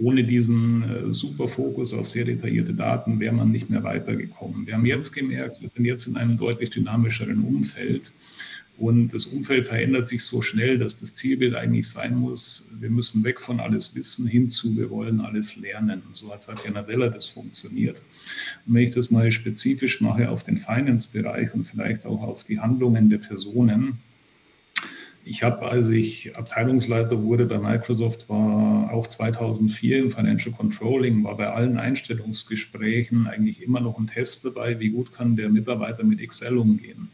Ohne 0.00 0.22
diesen 0.24 0.82
äh, 0.82 1.12
super 1.12 1.48
Fokus 1.48 1.92
auf 1.92 2.08
sehr 2.08 2.24
detaillierte 2.24 2.72
Daten 2.72 3.18
wäre 3.18 3.34
man 3.34 3.50
nicht 3.50 3.68
mehr 3.68 3.82
weitergekommen. 3.82 4.66
Wir 4.66 4.74
haben 4.74 4.86
jetzt 4.86 5.12
gemerkt, 5.12 5.60
wir 5.60 5.68
sind 5.68 5.84
jetzt 5.84 6.06
in 6.06 6.16
einem 6.16 6.36
deutlich 6.36 6.70
dynamischeren 6.70 7.44
Umfeld. 7.44 8.12
Und 8.78 9.12
das 9.12 9.26
Umfeld 9.26 9.66
verändert 9.66 10.06
sich 10.06 10.22
so 10.22 10.40
schnell, 10.40 10.78
dass 10.78 11.00
das 11.00 11.12
Zielbild 11.12 11.56
eigentlich 11.56 11.88
sein 11.88 12.14
muss, 12.14 12.70
wir 12.78 12.90
müssen 12.90 13.24
weg 13.24 13.40
von 13.40 13.58
alles 13.58 13.96
Wissen 13.96 14.28
hinzu, 14.28 14.76
wir 14.76 14.88
wollen 14.88 15.20
alles 15.20 15.56
lernen. 15.56 16.00
Und 16.06 16.14
so 16.14 16.32
hat 16.32 16.44
Satya 16.44 16.70
Nadella 16.70 17.08
das 17.08 17.26
funktioniert. 17.26 18.00
Und 18.66 18.74
wenn 18.74 18.84
ich 18.84 18.94
das 18.94 19.10
mal 19.10 19.32
spezifisch 19.32 20.00
mache 20.00 20.30
auf 20.30 20.44
den 20.44 20.56
Finance-Bereich 20.56 21.52
und 21.54 21.64
vielleicht 21.64 22.06
auch 22.06 22.22
auf 22.22 22.44
die 22.44 22.60
Handlungen 22.60 23.10
der 23.10 23.18
Personen, 23.18 23.98
ich 25.24 25.42
habe, 25.42 25.68
als 25.68 25.88
ich 25.88 26.36
Abteilungsleiter 26.36 27.20
wurde 27.22 27.46
bei 27.46 27.58
Microsoft, 27.58 28.28
war 28.28 28.92
auch 28.92 29.08
2004 29.08 29.98
im 29.98 30.10
Financial 30.10 30.54
Controlling, 30.54 31.24
war 31.24 31.36
bei 31.36 31.48
allen 31.48 31.78
Einstellungsgesprächen 31.78 33.26
eigentlich 33.26 33.60
immer 33.60 33.80
noch 33.80 33.98
ein 33.98 34.06
Test 34.06 34.44
dabei, 34.44 34.78
wie 34.78 34.90
gut 34.90 35.12
kann 35.12 35.34
der 35.34 35.48
Mitarbeiter 35.48 36.04
mit 36.04 36.20
Excel 36.20 36.56
umgehen. 36.56 37.10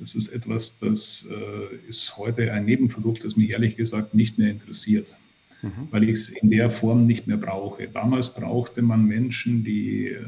Das 0.00 0.14
ist 0.14 0.28
etwas, 0.28 0.78
das 0.78 1.28
äh, 1.30 1.88
ist 1.88 2.16
heute 2.16 2.52
ein 2.52 2.64
Nebenprodukt, 2.64 3.22
das 3.22 3.36
mich 3.36 3.50
ehrlich 3.50 3.76
gesagt 3.76 4.14
nicht 4.14 4.38
mehr 4.38 4.50
interessiert, 4.50 5.14
mhm. 5.60 5.88
weil 5.90 6.04
ich 6.04 6.10
es 6.10 6.28
in 6.30 6.50
der 6.50 6.70
Form 6.70 7.02
nicht 7.02 7.26
mehr 7.26 7.36
brauche. 7.36 7.86
Damals 7.86 8.34
brauchte 8.34 8.80
man 8.80 9.04
Menschen, 9.04 9.62
die 9.62 10.06
äh, 10.06 10.24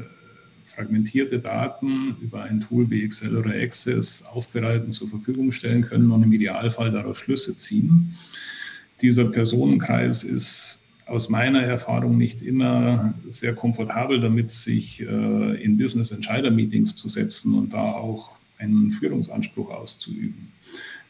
fragmentierte 0.65 1.39
Daten 1.39 2.15
über 2.21 2.43
ein 2.43 2.61
Tool 2.61 2.89
wie 2.91 3.03
Excel 3.03 3.35
oder 3.35 3.51
Access 3.51 4.23
aufbereiten, 4.23 4.91
zur 4.91 5.09
Verfügung 5.09 5.51
stellen 5.51 5.81
können 5.81 6.11
und 6.11 6.21
im 6.21 6.31
Idealfall 6.31 6.91
daraus 6.91 7.17
Schlüsse 7.17 7.57
ziehen. 7.57 8.15
Dieser 9.01 9.25
Personenkreis 9.25 10.23
ist 10.23 10.83
aus 11.07 11.29
meiner 11.29 11.63
Erfahrung 11.63 12.17
nicht 12.17 12.43
immer 12.43 13.15
sehr 13.27 13.55
komfortabel 13.55 14.21
damit, 14.21 14.51
sich 14.51 15.01
äh, 15.01 15.63
in 15.63 15.77
Business-Entscheider-Meetings 15.77 16.93
zu 16.95 17.07
setzen 17.07 17.55
und 17.55 17.73
da 17.73 17.91
auch 17.91 18.35
einen 18.63 18.89
Führungsanspruch 18.89 19.69
auszuüben. 19.69 20.51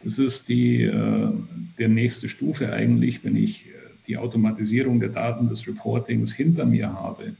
Das 0.04 0.20
ist 0.20 0.50
die, 0.50 0.84
äh, 0.84 1.32
der 1.78 1.90
nächste 1.90 2.28
Stufe 2.28 2.72
eigentlich, 2.74 3.24
wenn 3.24 3.36
ich 3.36 3.68
äh, 3.68 3.72
die 4.08 4.18
Automatisierung 4.18 5.00
der 5.00 5.10
Daten 5.10 5.48
des 5.48 5.66
Reportings 5.68 6.34
hinter 6.34 6.66
mir 6.66 6.92
habe, 6.92 7.36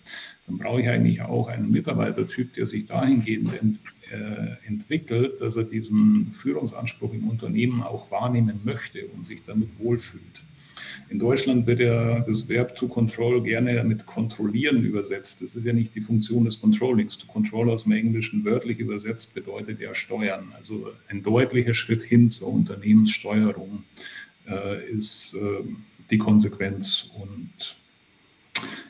dann 0.48 0.58
brauche 0.58 0.82
ich 0.82 0.90
eigentlich 0.90 1.22
auch 1.22 1.48
einen 1.48 1.72
Mitarbeitertyp, 1.72 2.54
der 2.54 2.66
sich 2.66 2.86
dahingehend 2.86 3.54
ent, 3.62 3.80
äh, 4.12 4.68
entwickelt, 4.68 5.42
dass 5.42 5.56
er 5.56 5.64
diesen 5.64 6.32
Führungsanspruch 6.34 7.14
im 7.14 7.30
Unternehmen 7.30 7.82
auch 7.84 8.12
wahrnehmen 8.12 8.62
möchte 8.64 9.06
und 9.08 9.26
sich 9.26 9.44
damit 9.46 9.70
wohlfühlt. 9.80 10.44
In 11.10 11.20
Deutschland 11.20 11.68
wird 11.68 11.80
ja 11.80 12.20
das 12.22 12.50
Verb 12.50 12.76
to 12.76 12.88
control 12.88 13.42
gerne 13.44 13.84
mit 13.84 14.06
kontrollieren 14.06 14.84
übersetzt. 14.84 15.42
Das 15.42 15.56
ist 15.56 15.66
ja 15.66 15.74
nicht 15.74 15.96
die 15.96 16.02
Funktion 16.02 16.46
des 16.46 16.60
Controllings. 16.60 17.18
To 17.18 17.28
control 17.28 17.70
aus 17.70 17.84
dem 17.84 17.94
Englischen 17.94 18.46
wörtlich 18.46 18.80
übersetzt 18.80 19.34
bedeutet 19.34 19.80
ja 19.80 19.94
steuern. 19.94 20.54
Also 20.56 20.88
ein 21.08 21.24
deutlicher 21.24 21.74
Schritt 21.74 22.04
hin 22.04 22.30
zur 22.30 22.50
Unternehmenssteuerung 22.50 23.84
äh, 24.48 24.90
ist 24.90 25.36
äh, 25.36 25.64
die 26.10 26.18
Konsequenz. 26.18 27.12
Und 27.20 27.78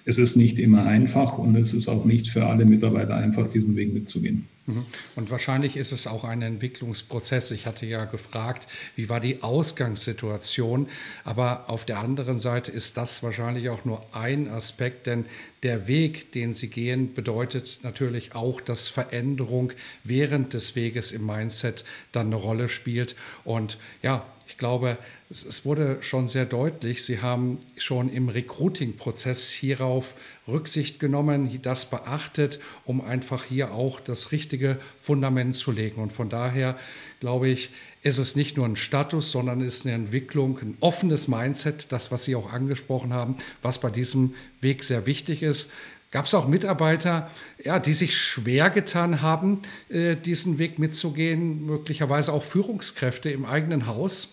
es 0.05 0.17
ist 0.17 0.35
nicht 0.35 0.59
immer 0.59 0.85
einfach 0.85 1.37
und 1.37 1.55
es 1.55 1.73
ist 1.73 1.87
auch 1.87 2.05
nicht 2.05 2.29
für 2.29 2.45
alle 2.45 2.65
Mitarbeiter 2.65 3.15
einfach, 3.15 3.47
diesen 3.47 3.75
Weg 3.75 3.93
mitzugehen. 3.93 4.47
Mhm. 4.65 4.85
Und 5.15 5.29
wahrscheinlich 5.29 5.75
ist 5.75 5.91
es 5.91 6.07
auch 6.07 6.23
ein 6.23 6.41
Entwicklungsprozess. 6.41 7.51
Ich 7.51 7.65
hatte 7.65 7.85
ja 7.85 8.05
gefragt, 8.05 8.67
wie 8.95 9.09
war 9.09 9.19
die 9.19 9.43
Ausgangssituation? 9.43 10.87
Aber 11.23 11.69
auf 11.69 11.85
der 11.85 11.99
anderen 11.99 12.39
Seite 12.39 12.71
ist 12.71 12.95
das 12.97 13.23
wahrscheinlich 13.23 13.69
auch 13.69 13.83
nur 13.83 14.01
ein 14.15 14.47
Aspekt, 14.47 15.07
denn 15.07 15.25
der 15.63 15.87
Weg, 15.87 16.31
den 16.31 16.51
Sie 16.51 16.69
gehen, 16.69 17.13
bedeutet 17.13 17.79
natürlich 17.83 18.35
auch, 18.35 18.61
dass 18.61 18.87
Veränderung 18.87 19.71
während 20.03 20.53
des 20.53 20.75
Weges 20.75 21.11
im 21.11 21.25
Mindset 21.25 21.83
dann 22.11 22.27
eine 22.27 22.35
Rolle 22.35 22.69
spielt. 22.69 23.15
Und 23.43 23.77
ja, 24.01 24.25
ich 24.53 24.59
glaube, 24.59 24.99
es, 25.31 25.65
wurde 25.65 25.97
schon 26.01 26.27
sehr 26.27 26.45
deutlich, 26.45 27.03
Sie 27.03 27.21
haben 27.21 27.57
schon 27.75 28.07
im 28.13 28.29
Recruiting-Prozess 28.29 29.49
hierauf 29.49 30.13
Rücksicht 30.47 30.99
genommen, 30.99 31.59
das 31.63 31.89
beachtet, 31.89 32.59
um 32.85 33.01
einfach 33.01 33.45
hier 33.45 33.73
auch 33.73 33.99
das 33.99 34.31
richtige 34.31 34.77
Fundament 34.99 35.55
zu 35.55 35.71
legen. 35.71 35.99
Und 35.99 36.13
von 36.13 36.29
daher 36.29 36.77
glaube 37.19 37.49
ich, 37.49 37.71
ist 38.03 38.19
es 38.19 38.35
nicht 38.35 38.55
nur 38.55 38.67
ein 38.67 38.75
Status, 38.75 39.31
sondern 39.31 39.61
ist 39.61 39.87
eine 39.87 39.95
Entwicklung, 39.95 40.59
ein 40.59 40.77
offenes 40.81 41.27
Mindset, 41.27 41.91
das, 41.91 42.11
was 42.11 42.25
Sie 42.25 42.35
auch 42.35 42.53
angesprochen 42.53 43.11
haben, 43.11 43.37
was 43.63 43.81
bei 43.81 43.89
diesem 43.89 44.35
Weg 44.61 44.83
sehr 44.83 45.07
wichtig 45.07 45.41
ist. 45.41 45.71
Gab 46.11 46.25
es 46.25 46.35
auch 46.35 46.47
Mitarbeiter, 46.47 47.31
ja, 47.63 47.79
die 47.79 47.93
sich 47.93 48.15
schwer 48.15 48.69
getan 48.69 49.23
haben, 49.23 49.63
äh, 49.89 50.15
diesen 50.15 50.59
Weg 50.59 50.77
mitzugehen, 50.77 51.65
möglicherweise 51.65 52.33
auch 52.33 52.43
Führungskräfte 52.43 53.31
im 53.31 53.45
eigenen 53.45 53.87
Haus? 53.87 54.32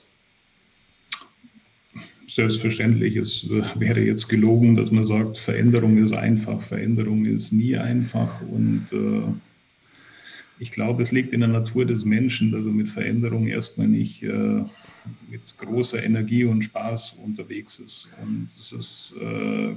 Selbstverständlich, 2.35 3.17
es 3.17 3.51
äh, 3.51 3.63
wäre 3.77 4.01
jetzt 4.01 4.29
gelogen, 4.29 4.77
dass 4.77 4.91
man 4.91 5.05
sagt, 5.05 5.39
Veränderung 5.39 5.99
ist 5.99 6.13
einfach. 6.13 6.61
Veränderung 6.61 7.25
ist 7.25 7.53
nie 7.53 7.77
einfach 7.77 8.41
und 8.43 8.87
äh, 8.93 9.33
ich 10.61 10.71
glaube, 10.71 11.03
es 11.03 11.11
liegt 11.11 11.33
in 11.33 11.41
der 11.41 11.49
Natur 11.49 11.87
des 11.87 12.05
Menschen, 12.05 12.53
dass 12.53 12.67
er 12.67 12.73
mit 12.73 12.89
Veränderung 12.89 13.47
erstmal 13.47 13.89
nicht 13.89 14.23
äh, 14.23 14.63
mit 15.31 15.57
großer 15.57 16.05
Energie 16.05 16.45
und 16.45 16.63
Spaß 16.63 17.15
unterwegs 17.25 17.79
ist. 17.79 18.11
Und 18.23 18.49
das 18.59 18.73
ist, 18.73 19.17
äh, 19.23 19.75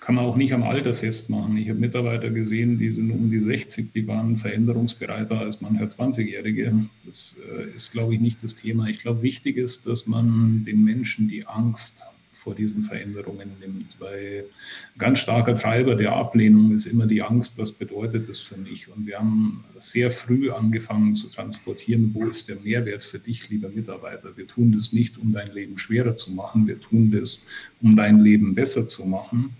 kann 0.00 0.14
man 0.14 0.24
auch 0.24 0.36
nicht 0.36 0.54
am 0.54 0.62
Alter 0.62 0.94
festmachen. 0.94 1.56
Ich 1.58 1.68
habe 1.68 1.78
Mitarbeiter 1.78 2.30
gesehen, 2.30 2.78
die 2.78 2.90
sind 2.90 3.10
um 3.10 3.30
die 3.30 3.38
60, 3.38 3.92
die 3.92 4.06
waren 4.08 4.36
veränderungsbereiter 4.36 5.38
als 5.38 5.60
mancher 5.60 5.84
20-Jährige. 5.84 6.86
Das 7.06 7.36
äh, 7.54 7.74
ist, 7.74 7.92
glaube 7.92 8.14
ich, 8.14 8.20
nicht 8.20 8.42
das 8.42 8.54
Thema. 8.54 8.88
Ich 8.88 9.00
glaube, 9.00 9.22
wichtig 9.22 9.58
ist, 9.58 9.86
dass 9.86 10.06
man 10.06 10.64
den 10.64 10.82
Menschen 10.84 11.28
die 11.28 11.46
Angst 11.46 12.02
vor 12.40 12.54
diesen 12.54 12.82
Veränderungen 12.82 13.50
nimmt. 13.60 13.96
Weil 14.00 14.46
ein 14.94 14.98
ganz 14.98 15.18
starker 15.18 15.54
Treiber 15.54 15.94
der 15.94 16.12
Ablehnung 16.12 16.72
ist 16.72 16.86
immer 16.86 17.06
die 17.06 17.22
Angst, 17.22 17.58
was 17.58 17.72
bedeutet 17.72 18.28
das 18.28 18.40
für 18.40 18.56
mich? 18.56 18.88
Und 18.88 19.06
wir 19.06 19.18
haben 19.18 19.62
sehr 19.78 20.10
früh 20.10 20.50
angefangen 20.50 21.14
zu 21.14 21.28
transportieren, 21.28 22.10
wo 22.14 22.26
ist 22.26 22.48
der 22.48 22.56
Mehrwert 22.56 23.04
für 23.04 23.18
dich, 23.18 23.50
lieber 23.50 23.68
Mitarbeiter? 23.68 24.36
Wir 24.36 24.46
tun 24.46 24.72
das 24.72 24.92
nicht, 24.92 25.18
um 25.18 25.32
dein 25.32 25.52
Leben 25.52 25.76
schwerer 25.76 26.16
zu 26.16 26.32
machen, 26.32 26.66
wir 26.66 26.80
tun 26.80 27.10
das, 27.10 27.44
um 27.82 27.94
dein 27.94 28.20
Leben 28.20 28.54
besser 28.54 28.86
zu 28.86 29.04
machen, 29.04 29.50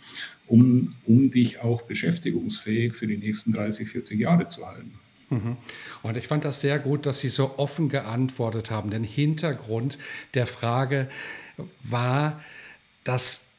um, 0.47 0.95
um 1.07 1.31
dich 1.31 1.61
auch 1.61 1.83
beschäftigungsfähig 1.83 2.95
für 2.95 3.07
die 3.07 3.19
nächsten 3.19 3.53
30, 3.53 3.89
40 3.89 4.21
Jahre 4.21 4.49
zu 4.49 4.67
halten. 4.67 4.93
Mhm. 5.29 5.59
Und 6.03 6.17
ich 6.17 6.27
fand 6.27 6.45
das 6.45 6.61
sehr 6.61 6.79
gut, 6.79 7.07
dass 7.07 7.21
Sie 7.21 7.29
so 7.29 7.59
offen 7.59 7.89
geantwortet 7.89 8.71
haben. 8.71 8.91
Den 8.91 9.05
Hintergrund 9.05 9.99
der 10.35 10.47
Frage 10.47 11.09
war, 11.83 12.41
dass 13.04 13.50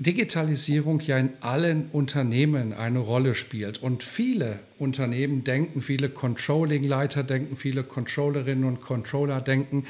Digitalisierung 0.00 1.00
ja 1.00 1.18
in 1.18 1.30
allen 1.40 1.88
Unternehmen 1.90 2.72
eine 2.72 3.00
Rolle 3.00 3.34
spielt. 3.34 3.82
Und 3.82 4.04
viele 4.04 4.60
Unternehmen 4.78 5.42
denken, 5.42 5.82
viele 5.82 6.08
Controlling-Leiter 6.08 7.24
denken, 7.24 7.56
viele 7.56 7.82
Controllerinnen 7.82 8.64
und 8.64 8.80
Controller 8.80 9.40
denken, 9.40 9.84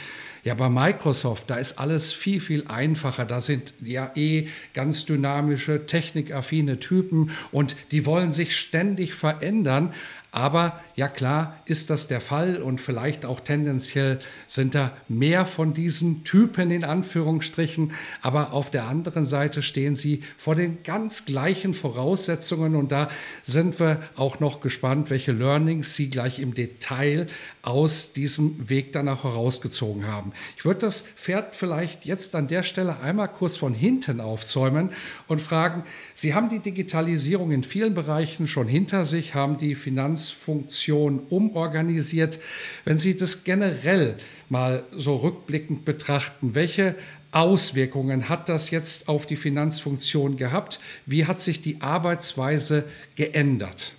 ja, 0.45 0.55
bei 0.55 0.71
Microsoft, 0.71 1.51
da 1.51 1.57
ist 1.57 1.79
alles 1.79 2.11
viel, 2.11 2.41
viel 2.41 2.67
einfacher. 2.69 3.27
Da 3.27 3.43
sind 3.43 3.75
ja 3.85 4.11
eh 4.15 4.49
ganz 4.73 5.05
dynamische, 5.05 5.85
technikaffine 5.85 6.81
Typen 6.81 7.31
und 7.53 7.77
die 7.93 8.07
wollen 8.07 8.33
sich 8.33 8.57
ständig 8.57 9.13
verändern. 9.13 9.93
Aber 10.31 10.79
ja 10.95 11.09
klar 11.09 11.57
ist 11.65 11.89
das 11.89 12.07
der 12.07 12.21
Fall 12.21 12.61
und 12.61 12.83
vielleicht 12.83 13.25
auch 13.25 13.41
tendenziell 13.41 14.19
sind 14.47 14.75
da 14.75 14.93
mehr 15.09 15.47
von 15.47 15.73
diesen 15.73 16.23
Typen 16.25 16.71
in 16.71 16.85
Anführungsstrichen. 16.85 17.93
Aber 18.21 18.53
auf 18.53 18.71
der 18.71 18.87
anderen 18.87 19.25
Seite 19.25 19.63
stehen 19.63 19.95
sie 19.95 20.23
vor 20.37 20.55
den 20.55 20.83
ganz 20.83 21.25
gleichen 21.25 21.73
Voraussetzungen 21.73 22.77
und 22.77 22.93
da 22.93 23.09
sind 23.43 23.81
wir 23.81 24.01
auch 24.17 24.39
noch 24.39 24.61
gespannt, 24.61 25.09
welche 25.09 25.33
Learnings 25.33 25.95
Sie 25.95 26.11
gleich 26.11 26.41
im 26.41 26.53
Detail 26.53 27.27
aus 27.69 28.13
diesem 28.13 28.71
Weg 28.71 28.93
danach 28.95 29.25
herausgezogen 29.25 30.07
haben. 30.07 30.33
Ich 30.57 30.65
würde 30.65 30.81
das 30.81 31.03
Pferd 31.03 31.55
vielleicht 31.55 32.07
jetzt 32.07 32.35
an 32.35 32.49
der 32.49 32.63
Stelle 32.63 33.01
einmal 33.01 33.29
kurz 33.29 33.59
von 33.59 33.75
hinten 33.75 34.23
aufzäumen 34.23 34.91
und 35.27 35.43
fragen, 35.43 35.85
Sie 36.15 36.33
haben 36.33 36.49
die 36.49 36.61
Digitalisierung 36.61 37.51
in 37.51 37.63
vielen 37.63 37.93
Bereichen 37.93 38.47
schon 38.47 38.69
hinter 38.69 39.05
sich, 39.05 39.35
haben 39.35 39.59
die 39.59 39.75
Finanzfunktion 39.75 41.21
umorganisiert. 41.29 42.39
Wenn 42.87 42.97
Sie 42.97 43.19
das 43.19 43.45
generell 43.45 44.17
mal 44.49 44.85
so 44.97 45.17
rückblickend 45.17 45.85
betrachten, 45.85 46.55
welche 46.55 46.95
Auswirkungen 47.33 48.31
hat 48.31 48.49
das 48.49 48.71
jetzt 48.71 49.09
auf 49.09 49.27
die 49.27 49.37
Finanzfunktion 49.37 50.39
gehabt? 50.39 50.81
Wie 51.05 51.27
hat 51.27 51.39
sich 51.39 51.61
die 51.61 51.83
Arbeitsweise 51.83 52.85
geändert? 53.15 53.93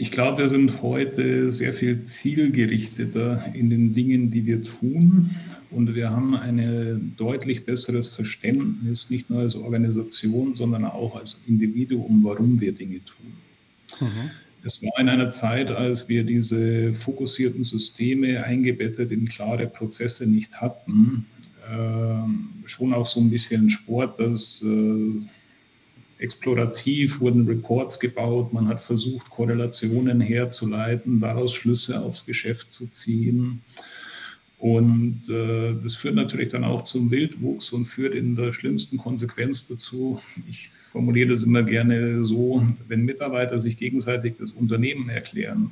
Ich 0.00 0.12
glaube, 0.12 0.38
wir 0.38 0.48
sind 0.48 0.80
heute 0.80 1.50
sehr 1.50 1.74
viel 1.74 2.04
zielgerichteter 2.04 3.52
in 3.52 3.68
den 3.68 3.94
Dingen, 3.94 4.30
die 4.30 4.46
wir 4.46 4.62
tun. 4.62 5.30
Und 5.72 5.96
wir 5.96 6.10
haben 6.10 6.36
ein 6.36 7.14
deutlich 7.16 7.64
besseres 7.64 8.06
Verständnis, 8.06 9.10
nicht 9.10 9.28
nur 9.28 9.40
als 9.40 9.56
Organisation, 9.56 10.54
sondern 10.54 10.84
auch 10.84 11.16
als 11.16 11.40
Individuum, 11.48 12.22
warum 12.22 12.60
wir 12.60 12.70
Dinge 12.70 13.00
tun. 13.04 13.32
Mhm. 13.98 14.30
Es 14.62 14.80
war 14.84 15.00
in 15.00 15.08
einer 15.08 15.30
Zeit, 15.30 15.72
als 15.72 16.08
wir 16.08 16.22
diese 16.22 16.94
fokussierten 16.94 17.64
Systeme 17.64 18.44
eingebettet 18.44 19.10
in 19.10 19.26
klare 19.26 19.66
Prozesse 19.66 20.28
nicht 20.28 20.60
hatten, 20.60 21.26
äh, 21.68 22.68
schon 22.68 22.94
auch 22.94 23.06
so 23.06 23.18
ein 23.18 23.30
bisschen 23.30 23.68
Sport, 23.68 24.20
dass 24.20 24.62
äh, 24.62 25.26
explorativ 26.18 27.20
wurden 27.20 27.46
Reports 27.46 27.98
gebaut, 28.00 28.52
man 28.52 28.68
hat 28.68 28.80
versucht, 28.80 29.30
Korrelationen 29.30 30.20
herzuleiten, 30.20 31.20
daraus 31.20 31.54
Schlüsse 31.54 32.00
aufs 32.00 32.26
Geschäft 32.26 32.72
zu 32.72 32.88
ziehen. 32.88 33.62
Und 34.58 35.28
äh, 35.28 35.74
das 35.80 35.94
führt 35.94 36.16
natürlich 36.16 36.48
dann 36.48 36.64
auch 36.64 36.82
zum 36.82 37.12
Wildwuchs 37.12 37.72
und 37.72 37.84
führt 37.84 38.16
in 38.16 38.34
der 38.34 38.52
schlimmsten 38.52 38.98
Konsequenz 38.98 39.68
dazu, 39.68 40.20
ich 40.48 40.70
formuliere 40.90 41.28
das 41.28 41.44
immer 41.44 41.62
gerne 41.62 42.24
so, 42.24 42.66
wenn 42.88 43.04
Mitarbeiter 43.04 43.60
sich 43.60 43.76
gegenseitig 43.76 44.34
das 44.36 44.50
Unternehmen 44.50 45.08
erklären, 45.10 45.70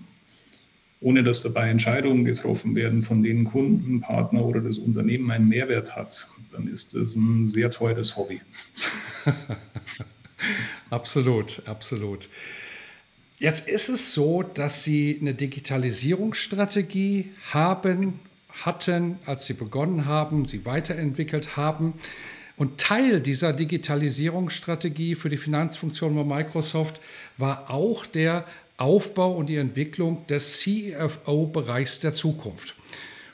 ohne 1.00 1.24
dass 1.24 1.42
dabei 1.42 1.68
Entscheidungen 1.68 2.24
getroffen 2.24 2.76
werden, 2.76 3.02
von 3.02 3.24
denen 3.24 3.44
Kunden, 3.44 4.00
Partner 4.00 4.44
oder 4.44 4.60
das 4.60 4.78
Unternehmen 4.78 5.32
einen 5.32 5.48
Mehrwert 5.48 5.96
hat, 5.96 6.28
dann 6.52 6.68
ist 6.68 6.94
das 6.94 7.16
ein 7.16 7.48
sehr 7.48 7.70
teures 7.70 8.16
Hobby. 8.16 8.40
absolut, 10.90 11.62
absolut. 11.66 12.28
Jetzt 13.38 13.68
ist 13.68 13.90
es 13.90 14.14
so, 14.14 14.42
dass 14.42 14.82
Sie 14.82 15.18
eine 15.20 15.34
Digitalisierungsstrategie 15.34 17.32
haben, 17.52 18.20
hatten, 18.64 19.18
als 19.26 19.44
Sie 19.44 19.52
begonnen 19.52 20.06
haben, 20.06 20.46
sie 20.46 20.64
weiterentwickelt 20.64 21.56
haben. 21.56 21.94
Und 22.56 22.80
Teil 22.80 23.20
dieser 23.20 23.52
Digitalisierungsstrategie 23.52 25.14
für 25.14 25.28
die 25.28 25.36
Finanzfunktion 25.36 26.14
bei 26.14 26.24
Microsoft 26.24 27.02
war 27.36 27.70
auch 27.70 28.06
der 28.06 28.46
Aufbau 28.78 29.32
und 29.36 29.46
die 29.46 29.56
Entwicklung 29.56 30.26
des 30.26 30.60
CFO-Bereichs 30.60 32.00
der 32.00 32.14
Zukunft. 32.14 32.74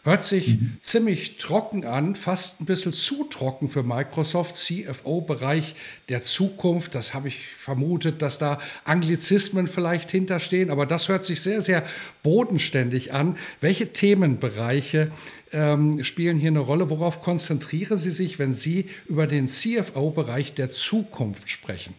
Hört 0.05 0.25
sich 0.25 0.49
mhm. 0.49 0.77
ziemlich 0.81 1.37
trocken 1.37 1.85
an, 1.85 2.17
fast 2.17 2.61
ein 2.61 2.65
bisschen 2.65 2.93
zu 2.93 3.23
trocken 3.23 3.69
für 3.69 3.85
Microsoft, 3.85 4.57
CFO-Bereich 4.57 5.77
der 6.09 6.25
Zukunft. 6.25 6.97
Das 6.97 7.15
habe 7.15 7.29
ich 7.29 7.38
vermutet, 7.61 8.21
dass 8.21 8.38
da 8.38 8.59
Anglizismen 8.85 9.69
vielleicht 9.69 10.11
hinterstehen, 10.11 10.71
aber 10.71 10.87
das 10.87 11.09
hört 11.09 11.25
sich 11.25 11.41
sehr, 11.41 11.61
sehr 11.61 11.85
bodenständig 12.25 13.12
an. 13.12 13.37
Welche 13.61 13.93
Themenbereiche 13.93 15.12
ähm, 15.53 16.03
spielen 16.03 16.37
hier 16.37 16.51
eine 16.51 16.59
Rolle? 16.59 16.91
Worauf 16.91 17.23
konzentrieren 17.23 17.97
Sie 17.97 18.11
sich, 18.11 18.41
wenn 18.41 18.51
Sie 18.51 18.87
über 19.07 19.29
den 19.29 19.47
CFO-Bereich 19.47 20.55
der 20.55 20.69
Zukunft 20.69 21.49
sprechen? 21.49 21.95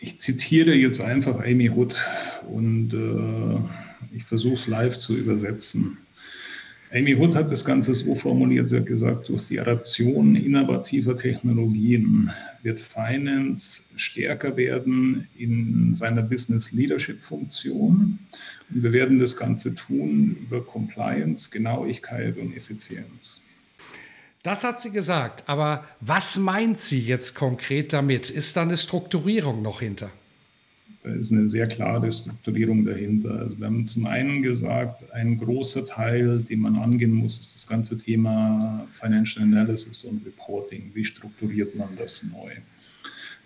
Ich 0.00 0.18
zitiere 0.18 0.74
jetzt 0.74 1.00
einfach 1.00 1.38
Amy 1.38 1.70
Hood 1.70 1.94
und 2.48 2.94
äh 2.94 3.91
ich 4.14 4.24
versuche 4.24 4.54
es 4.54 4.66
live 4.66 4.96
zu 4.96 5.16
übersetzen. 5.16 5.98
Amy 6.94 7.14
Hood 7.14 7.34
hat 7.34 7.50
das 7.50 7.64
Ganze 7.64 7.94
so 7.94 8.14
formuliert, 8.14 8.68
sie 8.68 8.76
hat 8.76 8.86
gesagt, 8.86 9.30
durch 9.30 9.48
die 9.48 9.58
Adaption 9.58 10.36
innovativer 10.36 11.16
Technologien 11.16 12.30
wird 12.62 12.78
Finance 12.78 13.84
stärker 13.96 14.58
werden 14.58 15.26
in 15.38 15.94
seiner 15.94 16.20
Business 16.20 16.70
Leadership 16.72 17.22
Funktion. 17.22 18.18
Und 18.68 18.82
wir 18.82 18.92
werden 18.92 19.18
das 19.18 19.38
Ganze 19.38 19.74
tun 19.74 20.36
über 20.42 20.62
Compliance, 20.62 21.50
Genauigkeit 21.50 22.36
und 22.36 22.54
Effizienz. 22.54 23.40
Das 24.42 24.62
hat 24.62 24.78
sie 24.78 24.90
gesagt, 24.90 25.48
aber 25.48 25.86
was 26.00 26.36
meint 26.36 26.78
sie 26.78 27.00
jetzt 27.00 27.34
konkret 27.34 27.94
damit? 27.94 28.28
Ist 28.28 28.56
da 28.56 28.62
eine 28.62 28.76
Strukturierung 28.76 29.62
noch 29.62 29.80
hinter? 29.80 30.10
Da 31.02 31.10
ist 31.10 31.32
eine 31.32 31.48
sehr 31.48 31.66
klare 31.66 32.12
Strukturierung 32.12 32.84
dahinter. 32.84 33.40
Also 33.40 33.58
wir 33.58 33.66
haben 33.66 33.84
zum 33.86 34.06
einen 34.06 34.42
gesagt, 34.42 35.10
ein 35.12 35.36
großer 35.36 35.84
Teil, 35.84 36.38
den 36.38 36.60
man 36.60 36.76
angehen 36.76 37.12
muss, 37.12 37.40
ist 37.40 37.56
das 37.56 37.66
ganze 37.66 37.96
Thema 37.96 38.86
Financial 38.92 39.44
Analysis 39.44 40.04
und 40.04 40.24
Reporting. 40.24 40.92
Wie 40.94 41.04
strukturiert 41.04 41.74
man 41.74 41.96
das 41.96 42.22
neu? 42.22 42.52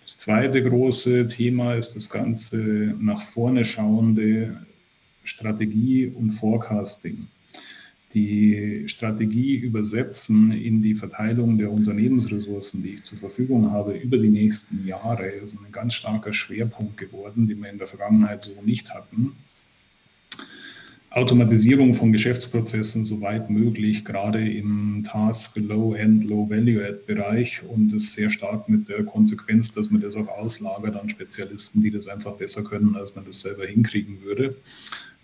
Das 0.03 0.19
zweite 0.19 0.61
große 0.63 1.27
Thema 1.27 1.73
ist 1.73 1.95
das 1.95 2.09
ganze 2.09 2.57
nach 2.99 3.23
vorne 3.23 3.65
schauende 3.65 4.65
Strategie 5.23 6.07
und 6.07 6.31
Forecasting 6.31 7.27
die 8.13 8.83
Strategie 8.87 9.55
übersetzen 9.55 10.51
in 10.51 10.81
die 10.81 10.95
Verteilung 10.95 11.57
der 11.57 11.71
Unternehmensressourcen, 11.71 12.81
die 12.81 12.95
ich 12.95 13.03
zur 13.03 13.17
Verfügung 13.17 13.71
habe, 13.71 13.97
über 13.97 14.17
die 14.17 14.29
nächsten 14.29 14.85
Jahre, 14.87 15.27
ist 15.27 15.55
ein 15.55 15.71
ganz 15.71 15.93
starker 15.93 16.31
Schwerpunkt 16.31 16.97
geworden, 16.97 17.47
den 17.47 17.61
wir 17.61 17.69
in 17.69 17.77
der 17.77 17.87
Vergangenheit 17.87 18.41
so 18.41 18.61
nicht 18.63 18.93
hatten. 18.93 19.33
Automatisierung 21.09 21.93
von 21.93 22.11
Geschäftsprozessen 22.11 23.03
soweit 23.03 23.49
möglich, 23.49 24.05
gerade 24.05 24.47
im 24.47 25.03
Task 25.03 25.55
Low-End, 25.55 26.25
Low-Value-Add-Bereich 26.25 27.63
und 27.63 27.89
das 27.89 28.13
sehr 28.13 28.29
stark 28.29 28.69
mit 28.69 28.87
der 28.87 29.03
Konsequenz, 29.03 29.71
dass 29.71 29.89
man 29.89 30.01
das 30.01 30.15
auch 30.15 30.27
auslagert 30.27 30.95
an 30.95 31.09
Spezialisten, 31.09 31.81
die 31.81 31.91
das 31.91 32.07
einfach 32.07 32.33
besser 32.33 32.63
können, 32.63 32.95
als 32.95 33.15
man 33.15 33.25
das 33.25 33.39
selber 33.39 33.65
hinkriegen 33.65 34.21
würde. 34.21 34.57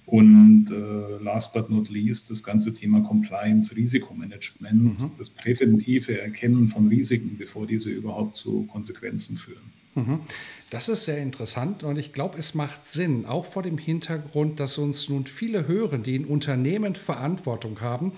Und 0.05 0.69
äh, 0.69 1.23
last 1.23 1.53
but 1.53 1.69
not 1.69 1.89
least 1.89 2.29
das 2.29 2.43
ganze 2.43 2.73
Thema 2.73 3.01
Compliance, 3.01 3.75
Risikomanagement, 3.75 4.99
mhm. 4.99 5.11
das 5.17 5.29
präventive 5.29 6.19
Erkennen 6.19 6.67
von 6.67 6.87
Risiken, 6.89 7.37
bevor 7.37 7.65
diese 7.65 7.89
überhaupt 7.89 8.35
zu 8.35 8.63
Konsequenzen 8.63 9.37
führen. 9.37 9.71
Mhm. 9.95 10.21
Das 10.73 10.89
ist 10.89 11.03
sehr 11.03 11.19
interessant 11.19 11.83
und 11.83 11.99
ich 11.99 12.13
glaube, 12.13 12.39
es 12.39 12.55
macht 12.55 12.87
Sinn, 12.87 13.27
auch 13.27 13.45
vor 13.45 13.61
dem 13.61 13.77
Hintergrund, 13.77 14.59
dass 14.59 14.79
uns 14.79 15.07
nun 15.07 15.27
viele 15.27 15.67
hören, 15.67 16.01
die 16.01 16.15
in 16.15 16.25
Unternehmen 16.25 16.95
Verantwortung 16.95 17.79
haben, 17.79 18.11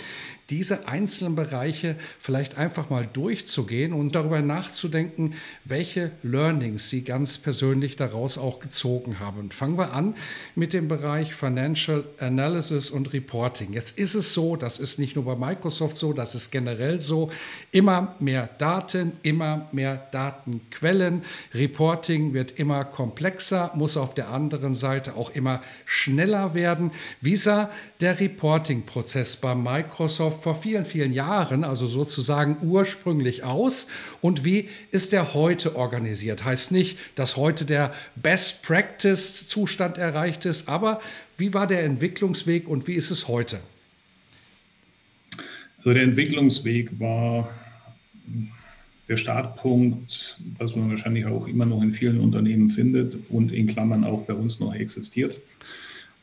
diese 0.49 0.87
einzelnen 0.87 1.35
Bereiche 1.35 1.95
vielleicht 2.19 2.57
einfach 2.57 2.89
mal 2.89 3.05
durchzugehen 3.05 3.93
und 3.93 4.15
darüber 4.15 4.41
nachzudenken, 4.41 5.33
welche 5.63 6.11
Learnings 6.23 6.89
sie 6.89 7.03
ganz 7.03 7.39
persönlich 7.39 7.95
daraus 7.95 8.37
auch 8.37 8.59
gezogen 8.59 9.19
haben. 9.19 9.39
Und 9.39 9.53
fangen 9.53 9.77
wir 9.77 9.93
an 9.93 10.15
mit 10.53 10.71
dem 10.73 10.87
Bereich 10.87 11.33
Financial 11.33 12.05
Analysis 12.19 12.91
und 12.91 13.11
Reporting. 13.11 13.73
Jetzt 13.73 13.97
ist 13.97 14.13
es 14.13 14.33
so, 14.33 14.55
das 14.55 14.77
ist 14.77 14.99
nicht 14.99 15.15
nur 15.15 15.25
bei 15.25 15.35
Microsoft 15.35 15.97
so, 15.97 16.13
das 16.13 16.35
ist 16.35 16.51
generell 16.51 16.99
so, 16.99 17.31
immer 17.71 18.15
mehr 18.19 18.47
Daten, 18.59 19.13
immer 19.23 19.67
mehr 19.71 20.07
Datenquellen, 20.11 21.23
Reporting 21.65 22.33
wird 22.35 22.59
immer 22.59 22.85
komplexer, 22.85 23.71
muss 23.73 23.97
auf 23.97 24.13
der 24.13 24.29
anderen 24.29 24.75
Seite 24.75 25.15
auch 25.15 25.31
immer 25.31 25.63
schneller 25.85 26.53
werden. 26.53 26.91
Wie 27.21 27.35
sah 27.35 27.71
der 28.01 28.19
Reporting-Prozess 28.19 29.37
bei 29.37 29.55
Microsoft 29.55 30.43
vor 30.43 30.53
vielen, 30.53 30.85
vielen 30.85 31.11
Jahren, 31.11 31.63
also 31.63 31.87
sozusagen 31.87 32.57
ursprünglich 32.61 33.43
aus? 33.43 33.89
Und 34.21 34.45
wie 34.45 34.69
ist 34.91 35.11
der 35.11 35.33
heute 35.33 35.75
organisiert? 35.75 36.45
Heißt 36.45 36.71
nicht, 36.71 36.99
dass 37.15 37.35
heute 37.35 37.65
der 37.65 37.91
Best-Practice-Zustand 38.15 39.97
erreicht 39.97 40.45
ist, 40.45 40.69
aber 40.69 41.01
wie 41.35 41.55
war 41.55 41.65
der 41.65 41.83
Entwicklungsweg 41.83 42.67
und 42.67 42.87
wie 42.87 42.93
ist 42.93 43.09
es 43.09 43.27
heute? 43.27 43.59
Also 45.79 45.93
der 45.93 46.03
Entwicklungsweg 46.03 46.99
war 46.99 47.49
der 49.07 49.17
Startpunkt, 49.17 50.39
was 50.57 50.75
man 50.75 50.89
wahrscheinlich 50.89 51.25
auch 51.25 51.47
immer 51.47 51.65
noch 51.65 51.81
in 51.81 51.91
vielen 51.91 52.19
Unternehmen 52.19 52.69
findet 52.69 53.17
und 53.29 53.51
in 53.51 53.67
Klammern 53.67 54.03
auch 54.03 54.23
bei 54.23 54.33
uns 54.33 54.59
noch 54.59 54.73
existiert. 54.73 55.39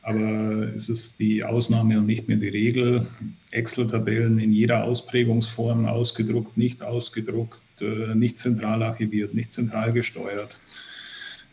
Aber 0.03 0.75
es 0.75 0.89
ist 0.89 1.21
die 1.21 1.45
Ausnahme 1.45 1.99
und 1.99 2.07
nicht 2.07 2.27
mehr 2.27 2.39
die 2.39 2.49
Regel. 2.49 3.07
Excel-Tabellen 3.53 4.41
in 4.41 4.53
jeder 4.53 4.83
Ausprägungsform 4.83 5.87
ausgedruckt, 5.87 6.57
nicht 6.57 6.83
ausgedruckt, 6.83 7.63
äh, 7.81 8.15
nicht 8.17 8.37
zentral 8.37 8.83
archiviert, 8.83 9.33
nicht 9.33 9.53
zentral 9.53 9.93
gesteuert 9.93 10.57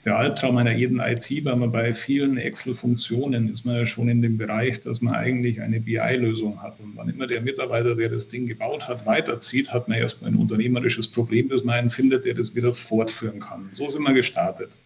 der 0.05 0.17
Albtraum 0.17 0.57
einer 0.57 0.71
jeden 0.71 0.99
IT, 0.99 1.29
weil 1.43 1.55
man 1.57 1.71
bei 1.71 1.93
vielen 1.93 2.37
Excel-Funktionen 2.37 3.49
ist 3.49 3.65
man 3.65 3.75
ja 3.75 3.85
schon 3.85 4.07
in 4.07 4.21
dem 4.21 4.37
Bereich, 4.37 4.79
dass 4.79 5.01
man 5.01 5.13
eigentlich 5.13 5.59
eine 5.61 5.81
BI-Lösung 5.81 6.61
hat. 6.61 6.79
Und 6.79 6.95
wann 6.95 7.09
immer 7.09 7.27
der 7.27 7.41
Mitarbeiter, 7.41 7.95
der 7.95 8.09
das 8.09 8.29
Ding 8.29 8.47
gebaut 8.47 8.87
hat, 8.87 9.05
weiterzieht, 9.05 9.73
hat 9.73 9.89
man 9.89 9.97
erstmal 9.97 10.31
ein 10.31 10.37
unternehmerisches 10.37 11.07
Problem, 11.07 11.49
das 11.49 11.65
man 11.65 11.75
einen 11.75 11.89
findet, 11.89 12.23
der 12.23 12.33
das 12.33 12.55
wieder 12.55 12.73
fortführen 12.73 13.39
kann. 13.39 13.69
So 13.73 13.89
sind 13.89 14.03
wir 14.03 14.13
gestartet. 14.13 14.77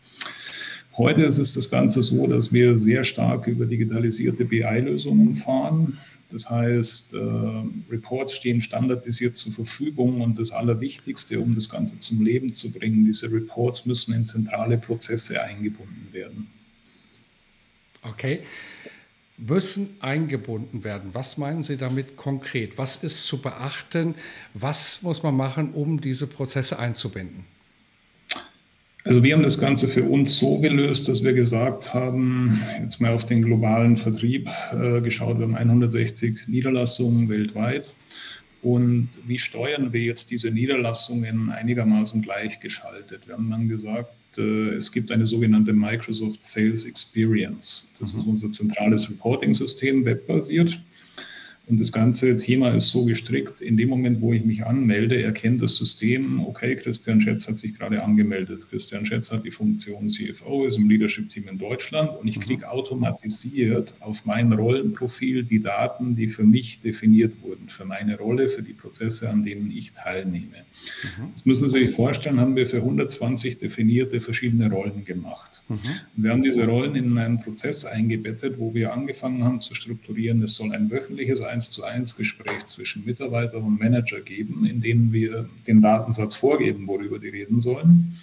Heute 0.97 1.23
ist 1.23 1.39
es 1.39 1.53
das 1.53 1.69
Ganze 1.69 2.03
so, 2.03 2.27
dass 2.27 2.53
wir 2.53 2.77
sehr 2.77 3.03
stark 3.03 3.47
über 3.47 3.65
digitalisierte 3.65 4.45
BI-Lösungen 4.45 5.33
fahren. 5.33 5.97
Das 6.33 6.49
heißt, 6.49 7.13
äh, 7.13 7.17
Reports 7.91 8.33
stehen 8.33 8.59
standardisiert 8.59 9.37
zur 9.37 9.53
Verfügung 9.53 10.21
und 10.21 10.39
das 10.39 10.51
Allerwichtigste, 10.51 11.39
um 11.39 11.53
das 11.53 11.69
Ganze 11.69 11.99
zum 11.99 12.25
Leben 12.25 12.53
zu 12.53 12.73
bringen, 12.73 13.03
diese 13.03 13.31
Reports 13.31 13.85
müssen 13.85 14.15
in 14.15 14.25
zentrale 14.25 14.79
Prozesse 14.79 15.43
eingebunden 15.43 16.07
werden. 16.11 16.47
Okay. 18.01 18.39
Müssen 19.37 19.95
eingebunden 19.99 20.83
werden. 20.83 21.11
Was 21.13 21.37
meinen 21.37 21.61
Sie 21.61 21.77
damit 21.77 22.17
konkret? 22.17 22.79
Was 22.79 23.03
ist 23.03 23.27
zu 23.27 23.39
beachten? 23.39 24.15
Was 24.55 25.03
muss 25.03 25.21
man 25.21 25.35
machen, 25.35 25.71
um 25.73 26.01
diese 26.01 26.25
Prozesse 26.25 26.79
einzubinden? 26.79 27.45
Also 29.05 29.21
wir 29.21 29.33
haben 29.33 29.43
das 29.43 29.59
Ganze 29.59 29.89
für 29.89 30.03
uns 30.03 30.37
so 30.37 30.59
gelöst, 30.59 31.09
dass 31.09 31.23
wir 31.23 31.33
gesagt 31.33 31.93
haben, 31.93 32.61
jetzt 32.81 33.01
mal 33.01 33.13
auf 33.13 33.25
den 33.25 33.41
globalen 33.41 33.97
Vertrieb 33.97 34.47
äh, 34.71 35.01
geschaut, 35.01 35.39
wir 35.39 35.43
haben 35.43 35.55
160 35.55 36.47
Niederlassungen 36.47 37.27
weltweit. 37.27 37.93
Und 38.61 39.09
wie 39.27 39.37
steuern 39.37 39.91
wir 39.91 40.01
jetzt 40.01 40.31
diese 40.31 40.49
Niederlassungen 40.49 41.49
einigermaßen 41.49 42.21
gleichgeschaltet? 42.21 43.27
Wir 43.27 43.35
haben 43.35 43.49
dann 43.49 43.67
gesagt, 43.67 44.37
äh, 44.37 44.75
es 44.75 44.89
gibt 44.89 45.11
eine 45.11 45.27
sogenannte 45.27 45.73
Microsoft 45.73 46.41
Sales 46.45 46.85
Experience. 46.85 47.91
Das 47.99 48.13
ist 48.13 48.25
unser 48.25 48.53
zentrales 48.53 49.09
Reporting-System, 49.09 50.05
webbasiert. 50.05 50.79
Und 51.65 51.79
das 51.79 51.93
ganze 51.93 52.35
Thema 52.37 52.71
ist 52.71 52.89
so 52.89 53.05
gestrickt, 53.05 53.61
in 53.61 53.77
dem 53.77 53.87
Moment, 53.87 54.19
wo 54.19 54.33
ich 54.33 54.43
mich 54.43 54.65
anmelde, 54.65 55.21
erkennt 55.23 55.61
das 55.61 55.77
System, 55.77 56.41
okay, 56.45 56.75
Christian 56.75 57.21
Schätz 57.21 57.47
hat 57.47 57.57
sich 57.57 57.77
gerade 57.77 58.03
angemeldet. 58.03 58.67
Christian 58.69 59.05
Schätz 59.05 59.31
hat 59.31 59.45
die 59.45 59.51
Funktion 59.51 60.09
CFO, 60.09 60.65
ist 60.65 60.77
im 60.77 60.89
Leadership-Team 60.89 61.47
in 61.47 61.57
Deutschland 61.57 62.11
und 62.19 62.27
ich 62.27 62.37
mhm. 62.37 62.41
kriege 62.41 62.69
automatisiert 62.69 63.95
auf 64.01 64.25
mein 64.25 64.51
Rollenprofil 64.51 65.43
die 65.43 65.61
Daten, 65.61 66.17
die 66.17 66.27
für 66.27 66.43
mich 66.43 66.81
definiert 66.81 67.31
wurden, 67.41 67.69
für 67.69 67.85
meine 67.85 68.17
Rolle, 68.17 68.49
für 68.49 68.61
die 68.61 68.73
Prozesse, 68.73 69.29
an 69.29 69.43
denen 69.43 69.71
ich 69.71 69.93
teilnehme. 69.93 70.65
Mhm. 71.17 71.31
Das 71.31 71.45
müssen 71.45 71.69
Sie 71.69 71.79
sich 71.79 71.91
vorstellen, 71.91 72.41
haben 72.41 72.57
wir 72.57 72.65
für 72.65 72.77
120 72.77 73.59
definierte 73.59 74.19
verschiedene 74.19 74.69
Rollen 74.69 75.05
gemacht. 75.05 75.63
Mhm. 75.69 75.77
Wir 76.17 76.31
haben 76.31 76.43
diese 76.43 76.65
Rollen 76.65 76.95
in 76.95 77.17
einen 77.17 77.39
Prozess 77.39 77.85
eingebettet, 77.85 78.59
wo 78.59 78.73
wir 78.73 78.91
angefangen 78.91 79.45
haben 79.45 79.61
zu 79.61 79.73
strukturieren. 79.73 80.43
Es 80.43 80.55
soll 80.55 80.73
ein 80.73 80.91
wöchentliches 80.91 81.41
eins 81.53 81.69
zu 81.69 81.83
eins 81.83 82.15
Gespräch 82.15 82.65
zwischen 82.65 83.05
Mitarbeiter 83.05 83.57
und 83.57 83.79
Manager 83.79 84.21
geben, 84.21 84.65
in 84.65 84.81
dem 84.81 85.13
wir 85.13 85.47
den 85.67 85.81
Datensatz 85.81 86.35
vorgeben, 86.35 86.87
worüber 86.87 87.19
die 87.19 87.29
reden 87.29 87.61
sollen. 87.61 88.17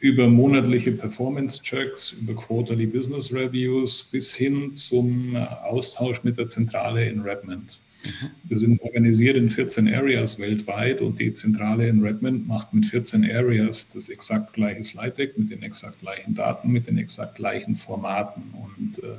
Über 0.00 0.26
monatliche 0.28 0.92
Performance-Checks, 0.92 2.12
über 2.12 2.34
Quarterly 2.34 2.86
Business 2.86 3.32
Reviews 3.32 4.04
bis 4.04 4.34
hin 4.34 4.72
zum 4.72 5.36
Austausch 5.36 6.24
mit 6.24 6.38
der 6.38 6.48
Zentrale 6.48 7.08
in 7.08 7.20
Redmond. 7.20 7.78
Mhm. 8.06 8.30
Wir 8.44 8.58
sind 8.58 8.80
organisiert 8.80 9.36
in 9.36 9.50
14 9.50 9.92
Areas 9.92 10.38
weltweit 10.38 11.00
und 11.00 11.18
die 11.18 11.32
Zentrale 11.32 11.88
in 11.88 12.02
Redmond 12.02 12.46
macht 12.46 12.72
mit 12.72 12.86
14 12.86 13.28
Areas 13.30 13.90
das 13.90 14.08
exakt 14.08 14.52
gleiche 14.54 14.84
Slide 14.84 15.10
Deck 15.10 15.38
mit 15.38 15.50
den 15.50 15.62
exakt 15.62 16.00
gleichen 16.00 16.34
Daten, 16.34 16.70
mit 16.70 16.86
den 16.86 16.98
exakt 16.98 17.36
gleichen 17.36 17.74
Formaten. 17.74 18.42
Und 18.52 19.02
äh, 19.02 19.18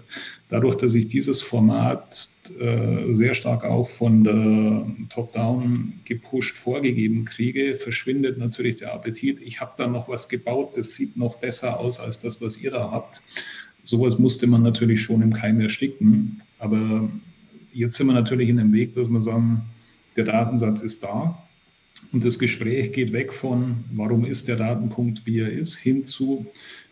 dadurch, 0.50 0.76
dass 0.76 0.94
ich 0.94 1.08
dieses 1.08 1.42
Format 1.42 2.30
äh, 2.60 3.14
sehr 3.14 3.34
stark 3.34 3.64
auch 3.64 3.90
von 3.90 4.24
der 4.24 4.86
Top-Down 5.10 6.00
gepusht 6.06 6.58
vorgegeben 6.58 7.26
kriege, 7.26 7.76
verschwindet 7.76 8.38
natürlich 8.38 8.78
der 8.78 8.94
Appetit. 8.94 9.42
Ich 9.42 9.60
habe 9.60 9.74
da 9.78 9.88
noch 9.88 10.08
was 10.08 10.30
gebaut, 10.30 10.78
das 10.78 10.94
sieht 10.94 11.18
noch 11.18 11.38
besser 11.38 11.80
aus 11.80 12.00
als 12.00 12.20
das, 12.20 12.42
was 12.42 12.62
ihr 12.62 12.72
da 12.72 12.92
habt. 12.92 13.22
Sowas 13.84 14.20
musste 14.20 14.48
man 14.48 14.64
natürlich 14.64 15.02
schon 15.02 15.22
im 15.22 15.34
Keim 15.34 15.62
ersticken. 15.62 16.42
Aber 16.60 17.10
jetzt 17.78 17.96
sind 17.96 18.08
wir 18.08 18.14
natürlich 18.14 18.50
in 18.50 18.58
dem 18.58 18.74
Weg, 18.74 18.94
dass 18.96 19.08
wir 19.08 19.22
sagen, 19.22 19.62
der 20.16 20.24
Datensatz 20.24 20.82
ist 20.82 21.04
da 21.04 21.38
und 22.12 22.26
das 22.26 22.40
Gespräch 22.40 22.92
geht 22.92 23.14
weg 23.14 23.32
von, 23.32 23.84
warum 23.94 24.26
ist 24.26 24.48
der 24.48 24.56
Datenpunkt, 24.56 25.26
wie 25.26 25.40
er 25.40 25.52
ist, 25.52 25.76
hin 25.76 26.04
zu, 26.04 26.48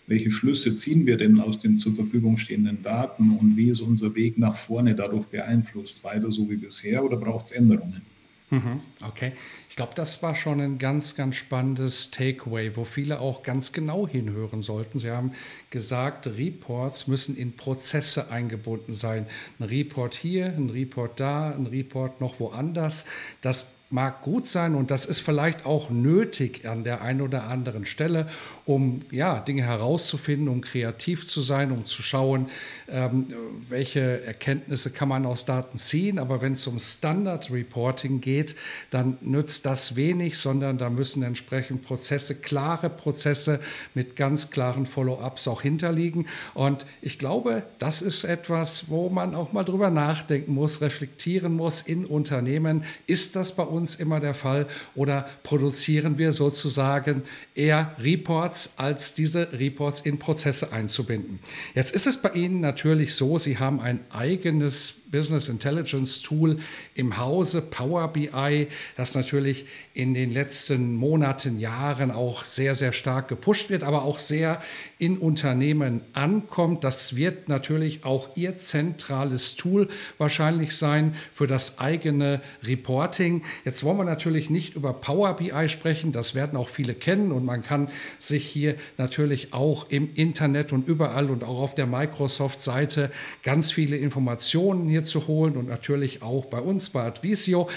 welche 0.05 0.29
Schlüsse 0.29 0.75
ziehen 0.75 1.07
wir 1.07 1.17
denn 1.17 1.39
aus 1.39 1.59
den 1.59 1.77
zur 1.77 1.95
Verfügung 1.95 2.37
stehenden 2.37 2.83
Daten 2.83 3.31
und 3.31 3.57
wie 3.57 3.69
ist 3.69 3.81
unser 3.81 4.13
Weg 4.13 4.37
nach 4.37 4.55
vorne 4.55 4.93
dadurch 4.93 5.25
beeinflusst? 5.25 6.03
Weiter 6.03 6.31
so 6.31 6.47
wie 6.51 6.57
bisher 6.57 7.03
oder 7.03 7.17
braucht 7.17 7.45
es 7.45 7.51
Änderungen? 7.51 8.03
Mhm, 8.51 8.81
okay, 9.03 9.33
ich 9.69 9.75
glaube, 9.75 9.93
das 9.95 10.21
war 10.21 10.35
schon 10.35 10.61
ein 10.61 10.77
ganz, 10.77 11.15
ganz 11.15 11.35
spannendes 11.35 12.11
Takeaway, 12.11 12.75
wo 12.75 12.85
viele 12.85 13.19
auch 13.19 13.41
ganz 13.41 13.71
genau 13.71 14.07
hinhören 14.07 14.61
sollten. 14.61 14.99
Sie 14.99 15.09
haben 15.09 15.31
gesagt, 15.71 16.27
Reports 16.27 17.07
müssen 17.07 17.35
in 17.35 17.55
Prozesse 17.55 18.29
eingebunden 18.29 18.93
sein. 18.93 19.25
Ein 19.59 19.65
Report 19.65 20.13
hier, 20.13 20.45
ein 20.45 20.69
Report 20.69 21.19
da, 21.19 21.51
ein 21.51 21.65
Report 21.65 22.21
noch 22.21 22.39
woanders. 22.39 23.05
Das 23.41 23.77
mag 23.95 24.21
gut 24.21 24.45
sein 24.45 24.75
und 24.75 24.91
das 24.91 25.05
ist 25.05 25.21
vielleicht 25.21 25.65
auch 25.65 25.89
nötig 25.89 26.67
an 26.67 26.83
der 26.83 27.01
einen 27.01 27.21
oder 27.21 27.45
anderen 27.45 27.85
Stelle, 27.85 28.27
um 28.65 29.01
ja, 29.09 29.39
Dinge 29.39 29.63
herauszufinden, 29.63 30.49
um 30.49 30.59
kreativ 30.59 31.25
zu 31.25 31.39
sein, 31.39 31.71
um 31.71 31.85
zu 31.85 32.01
schauen, 32.01 32.49
ähm, 32.89 33.27
welche 33.69 34.21
Erkenntnisse 34.25 34.91
kann 34.91 35.07
man 35.07 35.25
aus 35.25 35.45
Daten 35.45 35.77
ziehen. 35.77 36.19
Aber 36.19 36.41
wenn 36.41 36.53
es 36.53 36.67
um 36.67 36.77
Standard 36.77 37.49
Reporting 37.51 38.19
geht, 38.19 38.55
dann 38.89 39.17
nützt 39.21 39.65
das 39.65 39.95
wenig, 39.95 40.39
sondern 40.39 40.77
da 40.77 40.89
müssen 40.89 41.23
entsprechend 41.23 41.83
Prozesse, 41.83 42.41
klare 42.41 42.89
Prozesse 42.89 43.61
mit 43.93 44.17
ganz 44.17 44.51
klaren 44.51 44.85
Follow-ups 44.85 45.47
auch 45.47 45.61
hinterliegen. 45.61 46.27
Und 46.53 46.85
ich 47.01 47.17
glaube, 47.17 47.63
das 47.79 48.01
ist 48.01 48.25
etwas, 48.25 48.89
wo 48.89 49.09
man 49.09 49.35
auch 49.35 49.53
mal 49.53 49.63
drüber 49.63 49.89
nachdenken 49.89 50.53
muss, 50.53 50.81
reflektieren 50.81 51.53
muss 51.53 51.81
in 51.81 52.03
Unternehmen. 52.05 52.83
Ist 53.07 53.37
das 53.37 53.55
bei 53.55 53.63
uns 53.63 53.84
immer 53.93 54.19
der 54.19 54.33
Fall 54.33 54.65
oder 54.95 55.29
produzieren 55.43 56.17
wir 56.17 56.31
sozusagen 56.31 57.21
eher 57.53 57.95
Reports, 57.99 58.73
als 58.77 59.13
diese 59.13 59.51
Reports 59.53 60.01
in 60.01 60.17
Prozesse 60.17 60.73
einzubinden? 60.73 61.37
Jetzt 61.75 61.93
ist 61.93 62.07
es 62.07 62.17
bei 62.17 62.31
Ihnen 62.31 62.59
natürlich 62.61 63.13
so, 63.13 63.37
Sie 63.37 63.59
haben 63.59 63.79
ein 63.79 63.99
eigenes 64.09 65.01
Business 65.11 65.47
Intelligence 65.47 66.23
Tool 66.23 66.57
im 66.95 67.17
Hause, 67.17 67.61
Power 67.61 68.07
BI, 68.07 68.67
das 68.95 69.15
natürlich 69.15 69.65
in 69.93 70.13
den 70.13 70.31
letzten 70.31 70.95
Monaten, 70.95 71.59
Jahren 71.59 72.09
auch 72.09 72.45
sehr, 72.45 72.73
sehr 72.73 72.93
stark 72.93 73.27
gepusht 73.27 73.69
wird, 73.69 73.83
aber 73.83 74.03
auch 74.03 74.17
sehr 74.17 74.61
in 74.97 75.17
Unternehmen 75.17 76.01
ankommt. 76.13 76.85
Das 76.85 77.17
wird 77.17 77.49
natürlich 77.49 78.05
auch 78.05 78.29
Ihr 78.35 78.55
zentrales 78.57 79.57
Tool 79.57 79.89
wahrscheinlich 80.17 80.75
sein 80.77 81.15
für 81.33 81.47
das 81.47 81.79
eigene 81.79 82.41
Reporting. 82.63 83.43
Jetzt 83.65 83.83
wollen 83.83 83.97
wir 83.97 84.05
natürlich 84.05 84.49
nicht 84.49 84.75
über 84.75 84.93
Power 84.93 85.35
BI 85.35 85.67
sprechen, 85.67 86.13
das 86.13 86.33
werden 86.33 86.57
auch 86.57 86.69
viele 86.69 86.93
kennen 86.93 87.33
und 87.33 87.43
man 87.43 87.61
kann 87.61 87.89
sich 88.19 88.45
hier 88.45 88.75
natürlich 88.97 89.53
auch 89.53 89.89
im 89.89 90.09
Internet 90.15 90.71
und 90.71 90.87
überall 90.87 91.29
und 91.29 91.43
auch 91.43 91.59
auf 91.59 91.75
der 91.75 91.87
Microsoft-Seite 91.87 93.11
ganz 93.43 93.71
viele 93.71 93.97
Informationen 93.97 94.87
hier 94.87 95.03
zu 95.03 95.27
holen 95.27 95.57
und 95.57 95.67
natürlich 95.67 96.21
auch 96.21 96.45
bei 96.45 96.59
uns 96.59 96.84
bei 96.89 97.03
Advisio. 97.03 97.69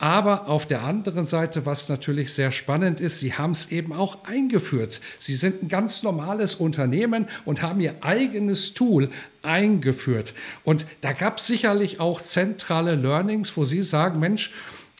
Aber 0.00 0.46
auf 0.46 0.66
der 0.66 0.84
anderen 0.84 1.24
Seite, 1.24 1.66
was 1.66 1.88
natürlich 1.88 2.32
sehr 2.32 2.52
spannend 2.52 3.00
ist, 3.00 3.18
Sie 3.18 3.34
haben 3.34 3.50
es 3.50 3.72
eben 3.72 3.92
auch 3.92 4.24
eingeführt. 4.24 5.00
Sie 5.18 5.34
sind 5.34 5.64
ein 5.64 5.68
ganz 5.68 6.04
normales 6.04 6.54
Unternehmen 6.54 7.26
und 7.44 7.62
haben 7.62 7.80
Ihr 7.80 7.96
eigenes 8.00 8.74
Tool 8.74 9.10
eingeführt. 9.42 10.34
Und 10.62 10.86
da 11.00 11.12
gab 11.12 11.38
es 11.38 11.46
sicherlich 11.48 11.98
auch 11.98 12.20
zentrale 12.20 12.94
Learnings, 12.94 13.56
wo 13.56 13.64
Sie 13.64 13.82
sagen, 13.82 14.20
Mensch, 14.20 14.52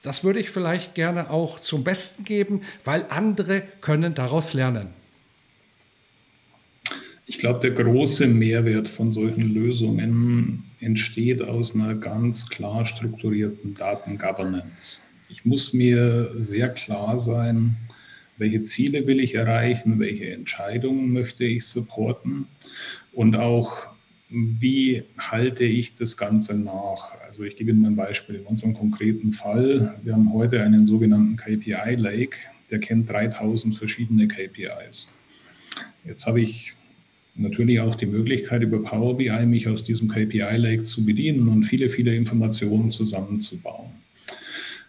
das 0.02 0.24
würde 0.24 0.40
ich 0.40 0.50
vielleicht 0.50 0.96
gerne 0.96 1.30
auch 1.30 1.60
zum 1.60 1.84
Besten 1.84 2.24
geben, 2.24 2.62
weil 2.84 3.04
andere 3.08 3.62
können 3.80 4.14
daraus 4.14 4.52
lernen. 4.52 4.88
Ich 7.26 7.38
glaube, 7.38 7.60
der 7.60 7.70
große 7.70 8.26
Mehrwert 8.26 8.88
von 8.88 9.12
solchen 9.12 9.54
Lösungen 9.54 10.67
entsteht 10.80 11.42
aus 11.42 11.74
einer 11.74 11.94
ganz 11.94 12.48
klar 12.48 12.84
strukturierten 12.84 13.74
Datengovernance. 13.74 15.02
Ich 15.28 15.44
muss 15.44 15.72
mir 15.72 16.32
sehr 16.38 16.68
klar 16.70 17.18
sein, 17.18 17.76
welche 18.38 18.64
Ziele 18.64 19.06
will 19.06 19.20
ich 19.20 19.34
erreichen, 19.34 19.98
welche 19.98 20.30
Entscheidungen 20.30 21.12
möchte 21.12 21.44
ich 21.44 21.66
supporten 21.66 22.46
und 23.12 23.36
auch 23.36 23.88
wie 24.30 25.02
halte 25.16 25.64
ich 25.64 25.94
das 25.94 26.16
Ganze 26.16 26.56
nach. 26.58 27.18
Also 27.26 27.44
ich 27.44 27.56
gebe 27.56 27.70
Ihnen 27.70 27.84
ein 27.86 27.96
Beispiel. 27.96 28.36
In 28.36 28.44
unserem 28.44 28.74
konkreten 28.74 29.32
Fall, 29.32 29.98
wir 30.02 30.12
haben 30.12 30.32
heute 30.32 30.62
einen 30.62 30.86
sogenannten 30.86 31.36
KPI 31.36 31.94
Lake, 31.96 32.36
der 32.70 32.78
kennt 32.78 33.08
3000 33.08 33.76
verschiedene 33.76 34.28
KPIs. 34.28 35.08
Jetzt 36.04 36.26
habe 36.26 36.40
ich 36.40 36.74
natürlich 37.38 37.80
auch 37.80 37.94
die 37.94 38.06
Möglichkeit, 38.06 38.62
über 38.62 38.82
Power 38.82 39.16
BI 39.16 39.46
mich 39.46 39.68
aus 39.68 39.84
diesem 39.84 40.08
KPI 40.08 40.56
Lake 40.56 40.84
zu 40.84 41.04
bedienen 41.04 41.48
und 41.48 41.64
viele, 41.64 41.88
viele 41.88 42.14
Informationen 42.14 42.90
zusammenzubauen. 42.90 43.90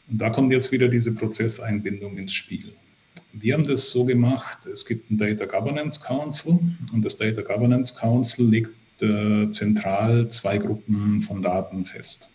Und 0.09 0.17
da 0.19 0.29
kommt 0.29 0.51
jetzt 0.51 0.71
wieder 0.71 0.87
diese 0.87 1.13
Prozesseinbindung 1.13 2.17
ins 2.17 2.33
Spiel. 2.33 2.73
Wir 3.33 3.53
haben 3.53 3.63
das 3.63 3.91
so 3.91 4.05
gemacht, 4.05 4.65
es 4.65 4.85
gibt 4.85 5.11
ein 5.11 5.17
Data 5.17 5.45
Governance 5.45 5.99
Council 5.99 6.59
und 6.91 7.05
das 7.05 7.17
Data 7.17 7.41
Governance 7.41 7.93
Council 7.95 8.49
legt 8.49 8.71
äh, 9.01 9.47
zentral 9.49 10.27
zwei 10.29 10.57
Gruppen 10.57 11.21
von 11.21 11.43
Daten 11.43 11.85
fest. 11.85 12.33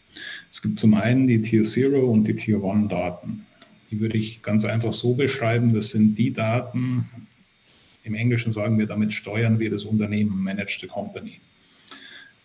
Es 0.50 0.62
gibt 0.62 0.78
zum 0.78 0.94
einen 0.94 1.26
die 1.26 1.42
Tier 1.42 1.62
Zero 1.62 2.08
und 2.08 2.24
die 2.24 2.36
Tier 2.36 2.62
One 2.62 2.86
Daten. 2.86 3.44
Die 3.90 3.98
würde 3.98 4.16
ich 4.16 4.42
ganz 4.42 4.64
einfach 4.64 4.92
so 4.92 5.14
beschreiben, 5.14 5.74
das 5.74 5.90
sind 5.90 6.16
die 6.16 6.32
Daten, 6.32 7.08
im 8.04 8.14
Englischen 8.14 8.52
sagen 8.52 8.78
wir, 8.78 8.86
damit 8.86 9.12
steuern 9.12 9.58
wir 9.58 9.70
das 9.70 9.84
Unternehmen, 9.84 10.42
manage 10.42 10.78
the 10.80 10.86
company. 10.86 11.40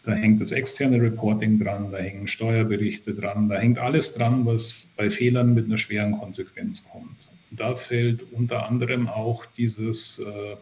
Da 0.04 0.14
hängt 0.14 0.40
das 0.42 0.52
externe 0.52 1.02
Reporting 1.02 1.60
dran, 1.60 1.92
da 1.92 1.98
hängen 1.98 2.28
Steuerberichte 2.28 3.14
dran, 3.14 3.50
da 3.50 3.60
hängt 3.60 3.78
alles 3.78 4.14
dran, 4.14 4.46
was 4.46 4.94
bei 4.98 5.10
Fehlern 5.10 5.54
mit 5.54 5.66
einer 5.66 5.78
schweren 5.78 6.14
Konsequenz 6.14 6.86
kommt. 6.90 7.30
Da 7.52 7.76
fällt 7.76 8.24
unter 8.32 8.66
anderem 8.66 9.10
auch 9.10 9.46
dieses 9.46 10.20
äh, 10.20 10.56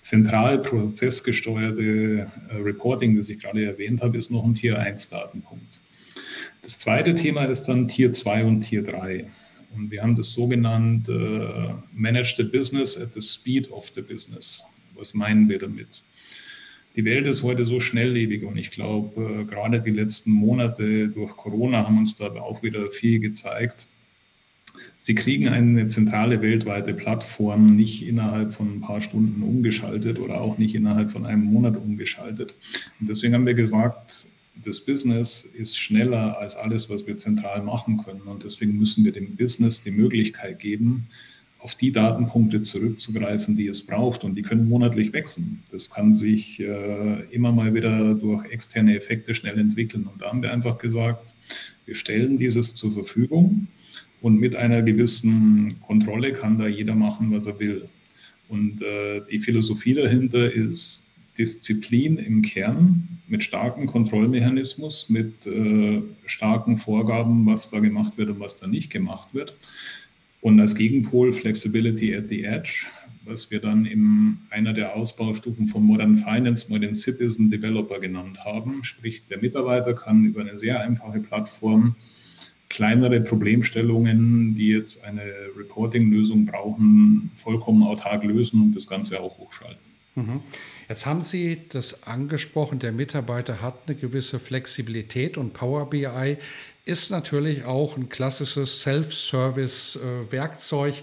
zentral 0.00 0.58
prozessgesteuerte 0.58 2.26
äh, 2.50 2.56
Reporting, 2.56 3.16
das 3.16 3.28
ich 3.28 3.38
gerade 3.40 3.64
erwähnt 3.64 4.02
habe, 4.02 4.18
ist 4.18 4.30
noch 4.30 4.44
ein 4.44 4.54
Tier 4.54 4.78
1 4.78 5.10
Datenpunkt. 5.10 5.80
Das 6.62 6.78
zweite 6.78 7.14
Thema 7.14 7.44
ist 7.44 7.64
dann 7.64 7.88
Tier 7.88 8.12
2 8.12 8.44
und 8.44 8.60
Tier 8.60 8.82
3. 8.82 9.26
Und 9.74 9.90
wir 9.90 10.02
haben 10.02 10.16
das 10.16 10.32
so 10.32 10.48
genannt, 10.48 11.08
äh, 11.08 11.74
Manage 11.92 12.34
the 12.36 12.44
Business 12.44 12.98
at 12.98 13.14
the 13.14 13.20
Speed 13.20 13.70
of 13.70 13.90
the 13.94 14.02
Business. 14.02 14.62
Was 14.94 15.14
meinen 15.14 15.48
wir 15.48 15.58
damit? 15.58 16.02
Die 16.94 17.04
Welt 17.06 17.26
ist 17.26 17.42
heute 17.42 17.64
so 17.64 17.80
schnelllebig 17.80 18.44
und 18.44 18.58
ich 18.58 18.70
glaube, 18.70 19.40
äh, 19.40 19.44
gerade 19.44 19.80
die 19.80 19.90
letzten 19.90 20.30
Monate 20.32 21.08
durch 21.08 21.36
Corona 21.36 21.86
haben 21.86 21.98
uns 21.98 22.16
da 22.16 22.26
auch 22.26 22.62
wieder 22.62 22.90
viel 22.90 23.18
gezeigt. 23.18 23.86
Sie 24.96 25.14
kriegen 25.14 25.48
eine 25.48 25.86
zentrale 25.86 26.42
weltweite 26.42 26.94
Plattform 26.94 27.76
nicht 27.76 28.06
innerhalb 28.06 28.54
von 28.54 28.76
ein 28.76 28.80
paar 28.80 29.00
Stunden 29.00 29.42
umgeschaltet 29.42 30.18
oder 30.18 30.40
auch 30.40 30.58
nicht 30.58 30.74
innerhalb 30.74 31.10
von 31.10 31.26
einem 31.26 31.44
Monat 31.44 31.76
umgeschaltet. 31.76 32.54
Und 33.00 33.08
deswegen 33.08 33.34
haben 33.34 33.46
wir 33.46 33.54
gesagt, 33.54 34.26
das 34.64 34.84
Business 34.84 35.44
ist 35.44 35.78
schneller 35.78 36.38
als 36.38 36.56
alles, 36.56 36.90
was 36.90 37.06
wir 37.06 37.16
zentral 37.16 37.62
machen 37.62 38.02
können. 38.04 38.22
Und 38.22 38.44
deswegen 38.44 38.78
müssen 38.78 39.04
wir 39.04 39.12
dem 39.12 39.36
Business 39.36 39.82
die 39.82 39.90
Möglichkeit 39.90 40.58
geben, 40.58 41.08
auf 41.58 41.74
die 41.76 41.92
Datenpunkte 41.92 42.62
zurückzugreifen, 42.62 43.56
die 43.56 43.68
es 43.68 43.86
braucht. 43.86 44.24
Und 44.24 44.34
die 44.34 44.42
können 44.42 44.68
monatlich 44.68 45.12
wechseln. 45.12 45.62
Das 45.70 45.90
kann 45.90 46.14
sich 46.14 46.60
äh, 46.60 47.22
immer 47.30 47.52
mal 47.52 47.72
wieder 47.72 48.14
durch 48.14 48.44
externe 48.50 48.96
Effekte 48.96 49.34
schnell 49.34 49.58
entwickeln. 49.58 50.06
Und 50.12 50.20
da 50.20 50.28
haben 50.28 50.42
wir 50.42 50.52
einfach 50.52 50.78
gesagt, 50.78 51.34
wir 51.86 51.94
stellen 51.94 52.36
dieses 52.36 52.74
zur 52.74 52.92
Verfügung. 52.92 53.68
Und 54.20 54.38
mit 54.38 54.54
einer 54.54 54.82
gewissen 54.82 55.80
Kontrolle 55.82 56.32
kann 56.32 56.58
da 56.58 56.66
jeder 56.66 56.94
machen, 56.94 57.32
was 57.32 57.46
er 57.46 57.58
will. 57.58 57.88
Und 58.48 58.82
äh, 58.82 59.22
die 59.30 59.38
Philosophie 59.38 59.94
dahinter 59.94 60.52
ist, 60.52 61.06
Disziplin 61.38 62.18
im 62.18 62.42
Kern 62.42 63.11
mit 63.32 63.42
starkem 63.42 63.86
Kontrollmechanismus, 63.86 65.08
mit 65.08 65.46
äh, 65.46 66.02
starken 66.26 66.76
Vorgaben, 66.76 67.46
was 67.46 67.70
da 67.70 67.80
gemacht 67.80 68.18
wird 68.18 68.28
und 68.28 68.40
was 68.40 68.60
da 68.60 68.66
nicht 68.66 68.90
gemacht 68.90 69.30
wird. 69.32 69.54
Und 70.42 70.60
als 70.60 70.74
Gegenpol 70.74 71.32
Flexibility 71.32 72.14
at 72.14 72.28
the 72.28 72.44
Edge, 72.44 72.84
was 73.24 73.50
wir 73.50 73.60
dann 73.60 73.86
in 73.86 74.36
einer 74.50 74.74
der 74.74 74.94
Ausbaustufen 74.94 75.66
von 75.66 75.82
Modern 75.82 76.18
Finance 76.18 76.70
Modern 76.70 76.94
Citizen 76.94 77.48
Developer 77.48 78.00
genannt 78.00 78.44
haben. 78.44 78.84
Sprich, 78.84 79.22
der 79.28 79.40
Mitarbeiter 79.40 79.94
kann 79.94 80.26
über 80.26 80.42
eine 80.42 80.58
sehr 80.58 80.80
einfache 80.80 81.20
Plattform 81.20 81.96
kleinere 82.68 83.20
Problemstellungen, 83.22 84.56
die 84.56 84.68
jetzt 84.68 85.04
eine 85.04 85.22
Reporting-Lösung 85.56 86.44
brauchen, 86.44 87.30
vollkommen 87.34 87.82
autark 87.82 88.24
lösen 88.24 88.60
und 88.60 88.76
das 88.76 88.86
Ganze 88.86 89.20
auch 89.20 89.38
hochschalten. 89.38 89.91
Mhm. 90.14 90.42
Jetzt 90.88 91.06
haben 91.06 91.22
Sie 91.22 91.62
das 91.68 92.02
angesprochen, 92.02 92.78
der 92.78 92.92
Mitarbeiter 92.92 93.62
hat 93.62 93.78
eine 93.86 93.96
gewisse 93.96 94.38
Flexibilität 94.38 95.38
und 95.38 95.54
Power 95.54 95.88
BI 95.88 96.36
ist 96.84 97.10
natürlich 97.10 97.64
auch 97.64 97.96
ein 97.96 98.08
klassisches 98.08 98.82
Self-Service-Werkzeug. 98.82 100.94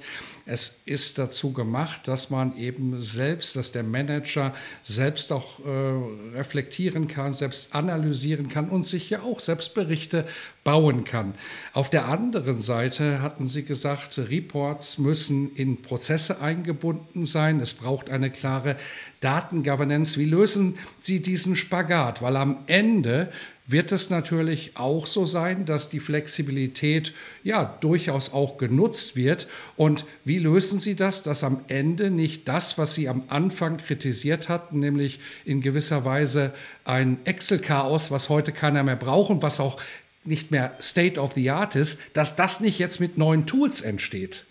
Es 0.52 0.82
ist 0.86 1.20
dazu 1.20 1.54
gemacht, 1.54 2.08
dass 2.08 2.32
man 2.32 2.58
eben 2.58 3.00
selbst, 3.00 3.56
dass 3.56 3.72
der 3.72 3.84
Manager 3.84 4.52
selbst 4.82 5.32
auch 5.32 5.60
äh, 5.60 6.36
reflektieren 6.36 7.08
kann, 7.08 7.34
selbst 7.34 7.76
analysieren 7.76 8.50
kann 8.50 8.68
und 8.70 8.82
sich 8.82 9.12
ja 9.12 9.22
auch 9.22 9.40
selbst 9.42 9.76
Berichte 9.76 10.26
bauen 10.64 11.04
kann. 11.04 11.36
Auf 11.74 11.92
der 11.92 12.08
anderen 12.08 12.64
Seite 12.64 13.22
hatten 13.22 13.48
Sie 13.48 13.64
gesagt, 13.64 14.18
Reports 14.18 14.98
müssen 14.98 15.56
in 15.56 15.84
Prozesse 15.84 16.42
eingebunden 16.42 17.28
sein. 17.28 17.60
Es 17.60 17.76
braucht 17.76 18.10
eine 18.10 18.32
klare 18.32 18.76
Datengovernance. 19.20 20.20
Wie 20.20 20.26
lösen 20.26 20.80
Sie 21.00 21.22
diesen 21.22 21.56
Spagat? 21.56 22.24
Weil 22.24 22.36
am 22.36 22.64
Ende 22.66 23.32
wird 23.70 23.92
es 23.92 24.10
natürlich 24.10 24.72
auch 24.76 25.06
so 25.06 25.28
sein, 25.28 25.66
dass 25.66 25.90
die 25.90 26.00
Flexibilität 26.00 27.14
ja 27.44 27.78
durchaus 27.82 28.34
auch 28.34 28.58
genutzt 28.58 29.16
wird. 29.16 29.48
Und 29.78 30.06
wie 30.26 30.40
lösen 30.40 30.80
Sie 30.80 30.96
das, 30.96 31.22
dass 31.22 31.44
am 31.44 31.62
Ende 31.68 32.10
nicht 32.10 32.48
das, 32.48 32.80
was 32.80 32.96
Sie 32.96 33.08
am 33.08 33.24
Anfang 33.28 33.78
kritisiert 33.78 34.50
hatten, 34.50 34.80
nämlich 34.80 35.20
in 35.46 35.62
gewisser 35.62 36.04
Weise 36.04 36.52
ein 36.84 37.20
Excel-Chaos, 37.26 38.10
was 38.10 38.30
heute 38.30 38.52
keiner 38.52 38.82
mehr 38.82 38.96
braucht 38.96 39.30
und 39.30 39.44
was 39.44 39.60
auch 39.60 39.80
nicht 40.24 40.50
mehr 40.50 40.76
State 40.82 41.20
of 41.20 41.34
the 41.34 41.52
Art 41.52 41.76
ist, 41.76 42.00
dass 42.14 42.36
das 42.36 42.62
nicht 42.62 42.80
jetzt 42.80 43.00
mit 43.00 43.20
neuen 43.20 43.46
Tools 43.46 43.82
entsteht? 43.82 44.46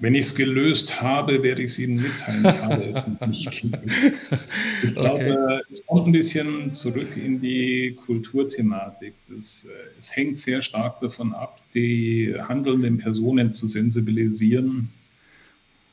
Wenn 0.00 0.14
ich 0.14 0.26
es 0.26 0.34
gelöst 0.34 1.02
habe, 1.02 1.42
werde 1.42 1.62
ich 1.62 1.72
es 1.72 1.78
Ihnen 1.78 2.00
mitteilen. 2.00 2.42
Ich 2.42 2.62
habe 2.62 2.84
es 2.84 3.06
nicht 3.06 3.60
gelöst. 3.60 4.16
Ich 4.82 4.94
glaube, 4.94 5.14
okay. 5.14 5.62
es 5.68 5.86
kommt 5.86 6.06
ein 6.06 6.12
bisschen 6.12 6.72
zurück 6.72 7.16
in 7.16 7.42
die 7.42 7.98
Kulturthematik. 8.06 9.12
Das, 9.28 9.66
äh, 9.66 9.98
es 9.98 10.16
hängt 10.16 10.38
sehr 10.38 10.62
stark 10.62 11.00
davon 11.00 11.34
ab, 11.34 11.60
die 11.74 12.34
handelnden 12.48 12.96
Personen 12.96 13.52
zu 13.52 13.68
sensibilisieren. 13.68 14.88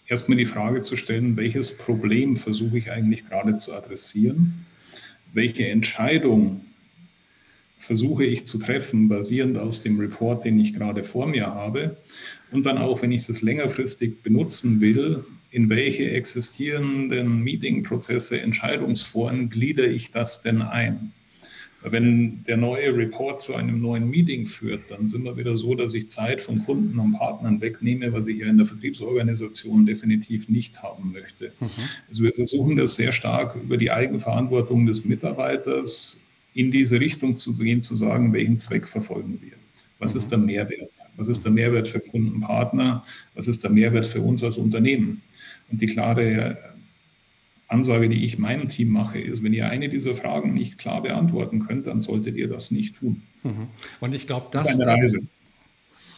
Erstmal 0.08 0.38
die 0.38 0.46
Frage 0.46 0.80
zu 0.80 0.96
stellen, 0.96 1.36
welches 1.36 1.78
Problem 1.78 2.38
versuche 2.38 2.78
ich 2.78 2.90
eigentlich 2.90 3.28
gerade 3.28 3.58
zu 3.58 3.74
adressieren? 3.74 4.66
Welche 5.34 5.68
Entscheidung 5.68 6.62
versuche 7.78 8.26
ich 8.26 8.46
zu 8.46 8.58
treffen, 8.58 9.10
basierend 9.10 9.58
aus 9.58 9.82
dem 9.82 10.00
Report, 10.00 10.46
den 10.46 10.60
ich 10.60 10.74
gerade 10.74 11.04
vor 11.04 11.28
mir 11.28 11.48
habe? 11.48 11.98
Und 12.52 12.66
dann 12.66 12.78
auch, 12.78 13.02
wenn 13.02 13.12
ich 13.12 13.26
das 13.26 13.42
längerfristig 13.42 14.22
benutzen 14.24 14.82
will, 14.82 15.24
in 15.52 15.70
welche 15.70 16.12
existierenden 16.12 17.44
Meetingprozesse, 17.44 18.40
Entscheidungsforen 18.42 19.50
gliedere 19.50 19.88
ich 19.88 20.12
das 20.12 20.42
denn 20.42 20.62
ein? 20.62 21.14
Wenn 21.84 22.44
der 22.46 22.58
neue 22.58 22.96
Report 22.96 23.40
zu 23.40 23.54
einem 23.54 23.82
neuen 23.82 24.10
Meeting 24.10 24.46
führt, 24.46 24.90
dann 24.90 25.08
sind 25.08 25.24
wir 25.24 25.38
wieder 25.38 25.56
so, 25.56 25.76
dass 25.76 25.94
ich 25.94 26.10
Zeit 26.10 26.42
von 26.42 26.66
Kunden 26.66 26.98
und 27.00 27.14
Partnern 27.14 27.62
wegnehme, 27.62 28.12
was 28.14 28.28
ich 28.28 28.40
ja 28.40 28.48
in 28.48 28.58
der 28.58 28.66
Vertriebsorganisation 28.66 29.86
definitiv 29.86 30.50
nicht 30.50 30.82
haben 30.82 31.14
möchte. 31.14 31.54
Mhm. 31.60 31.70
Also 32.10 32.24
wir 32.24 32.34
versuchen 32.34 32.78
das 32.78 32.96
sehr 32.96 33.12
stark 33.12 33.56
über 33.56 33.78
die 33.78 33.92
Eigenverantwortung 33.92 34.86
des 34.88 35.06
Mitarbeiters 35.06 36.22
in 36.56 36.72
diese 36.72 37.00
Richtung 37.00 37.36
zu 37.36 37.56
gehen, 37.56 37.82
zu 37.82 37.96
sagen, 37.96 38.34
welchen 38.34 38.58
Zweck 38.58 38.88
verfolgen 38.88 39.40
wir. 39.42 39.54
Was 40.00 40.16
ist 40.16 40.32
der 40.32 40.38
Mehrwert? 40.38 40.92
Was 41.16 41.28
ist 41.28 41.44
der 41.44 41.52
Mehrwert 41.52 41.88
für 41.88 42.00
Kundenpartner? 42.00 43.04
Was 43.34 43.48
ist 43.48 43.64
der 43.64 43.72
Mehrwert 43.72 44.06
für 44.06 44.22
uns 44.22 44.44
als 44.44 44.58
Unternehmen? 44.58 45.22
Und 45.72 45.82
die 45.82 45.88
klare 45.88 46.58
Ansage, 47.68 48.08
die 48.08 48.24
ich 48.24 48.38
meinem 48.38 48.70
Team 48.70 48.90
mache, 48.90 49.20
ist, 49.20 49.44
wenn 49.44 49.54
ihr 49.54 49.68
eine 49.68 49.90
dieser 49.90 50.16
Fragen 50.16 50.54
nicht 50.54 50.78
klar 50.78 51.02
beantworten 51.02 51.66
könnt, 51.66 51.88
dann 51.88 52.00
solltet 52.00 52.38
ihr 52.38 52.48
das 52.48 52.72
nicht 52.72 52.96
tun. 52.96 53.24
Mhm. 53.44 53.68
Und 54.00 54.16
ich 54.16 54.26
glaube, 54.28 54.48
das. 54.52 54.78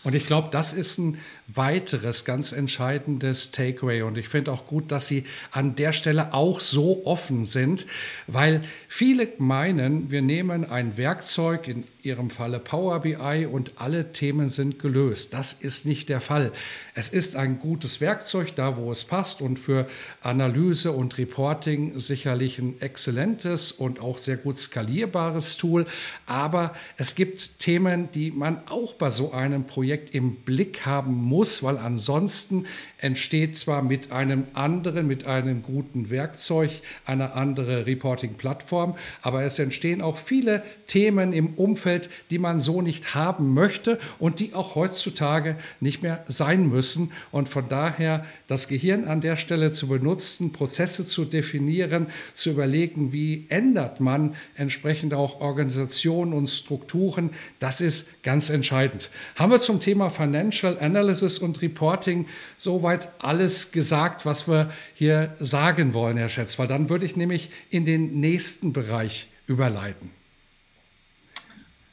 Und 0.04 0.16
ich 0.16 0.26
glaube, 0.26 0.48
das 0.50 0.72
ist 0.72 0.98
ein 0.98 1.18
weiteres 1.48 2.26
ganz 2.26 2.52
entscheidendes 2.52 3.52
Takeaway. 3.52 4.04
Und 4.04 4.18
ich 4.18 4.30
finde 4.30 4.52
auch 4.52 4.66
gut, 4.66 4.92
dass 4.92 5.08
Sie 5.08 5.26
an 5.52 5.76
der 5.76 5.94
Stelle 5.94 6.34
auch 6.34 6.60
so 6.60 7.06
offen 7.06 7.44
sind, 7.44 7.86
weil 8.28 8.62
viele 8.88 9.28
meinen, 9.40 10.10
wir 10.12 10.22
nehmen 10.22 10.64
ein 10.64 10.96
Werkzeug, 10.96 11.68
in 11.68 11.84
Ihrem 12.02 12.30
Falle 12.30 12.60
Power 12.60 13.02
BI, 13.02 13.46
und 13.46 13.74
alle 13.76 14.14
Themen 14.14 14.48
sind 14.48 14.80
gelöst. 14.80 15.34
Das 15.34 15.54
ist 15.54 15.86
nicht 15.86 16.08
der 16.08 16.22
Fall. 16.22 16.52
Es 16.94 17.10
ist 17.10 17.36
ein 17.36 17.60
gutes 17.60 18.00
Werkzeug, 18.00 18.56
da 18.56 18.78
wo 18.78 18.92
es 18.92 19.04
passt 19.04 19.42
und 19.42 19.58
für 19.58 19.88
Analyse 20.22 20.92
und 20.92 21.18
Reporting 21.18 22.00
sicherlich 22.00 22.60
ein 22.60 22.80
exzellentes 22.80 23.72
und 23.72 24.00
auch 24.00 24.18
sehr 24.18 24.38
gut 24.38 24.58
skalierbares 24.58 25.58
Tool. 25.58 25.86
Aber 26.26 26.74
es 26.98 27.16
gibt 27.16 27.60
Themen, 27.60 28.12
die 28.12 28.32
man 28.32 28.68
auch 28.68 28.94
bei 28.94 29.10
so 29.10 29.32
einem 29.32 29.66
Projekt 29.66 29.89
im 30.14 30.36
Blick 30.38 30.86
haben 30.86 31.14
muss, 31.14 31.64
weil 31.64 31.78
ansonsten 31.78 32.66
entsteht 33.02 33.58
zwar 33.58 33.82
mit 33.82 34.12
einem 34.12 34.46
anderen, 34.54 35.08
mit 35.08 35.26
einem 35.26 35.64
guten 35.64 36.10
Werkzeug 36.10 36.72
eine 37.06 37.34
andere 37.34 37.86
Reporting-Plattform, 37.86 38.96
aber 39.22 39.44
es 39.44 39.58
entstehen 39.60 40.02
auch 40.02 40.18
viele 40.18 40.64
Themen 40.86 41.34
im 41.34 41.54
Umfeld, 41.56 42.10
die 42.30 42.40
man 42.40 42.60
so 42.60 42.82
nicht 42.82 43.16
haben 43.16 43.54
möchte 43.54 44.00
und 44.20 44.40
die 44.40 44.54
auch 44.54 44.76
heutzutage 44.76 45.56
nicht 45.80 46.04
mehr 46.04 46.24
sein 46.28 46.68
müssen. 46.68 47.12
Und 47.32 47.48
von 47.48 47.70
daher 47.70 48.26
das 48.48 48.68
Gehirn 48.68 49.06
an 49.06 49.22
der 49.22 49.38
Stelle 49.38 49.72
zu 49.72 49.88
benutzen, 49.88 50.52
Prozesse 50.52 51.06
zu 51.06 51.26
definieren, 51.26 52.08
zu 52.34 52.52
überlegen, 52.52 53.14
wie 53.14 53.46
ändert 53.50 54.00
man 54.00 54.36
entsprechend 54.56 55.14
auch 55.14 55.40
Organisationen 55.40 56.34
und 56.34 56.48
Strukturen, 56.48 57.30
das 57.60 57.82
ist 57.82 58.24
ganz 58.24 58.50
entscheidend. 58.50 59.10
Haben 59.36 59.52
wir 59.52 59.60
zum 59.60 59.80
Thema 59.80 60.10
Financial 60.10 60.78
Analysis 60.80 61.40
und 61.40 61.62
Reporting 61.62 62.26
soweit 62.58 62.89
soweit 62.90 63.10
alles 63.20 63.72
gesagt, 63.72 64.26
was 64.26 64.48
wir 64.48 64.72
hier 64.96 65.36
sagen 65.40 65.94
wollen, 65.94 66.18
Herr 66.18 66.30
Schätz, 66.30 66.58
weil 66.58 66.68
dann 66.68 66.90
würde 66.90 67.06
ich 67.06 67.16
nämlich 67.16 67.52
in 67.70 67.86
den 67.86 68.20
nächsten 68.20 68.74
Bereich 68.74 69.28
überleiten. 69.46 70.10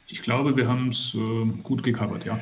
Ich 0.07 0.23
glaube, 0.23 0.55
wir 0.55 0.67
haben 0.67 0.89
es 0.89 1.13
äh, 1.13 1.45
gut 1.61 1.83
gecovert, 1.83 2.25
ja. 2.25 2.39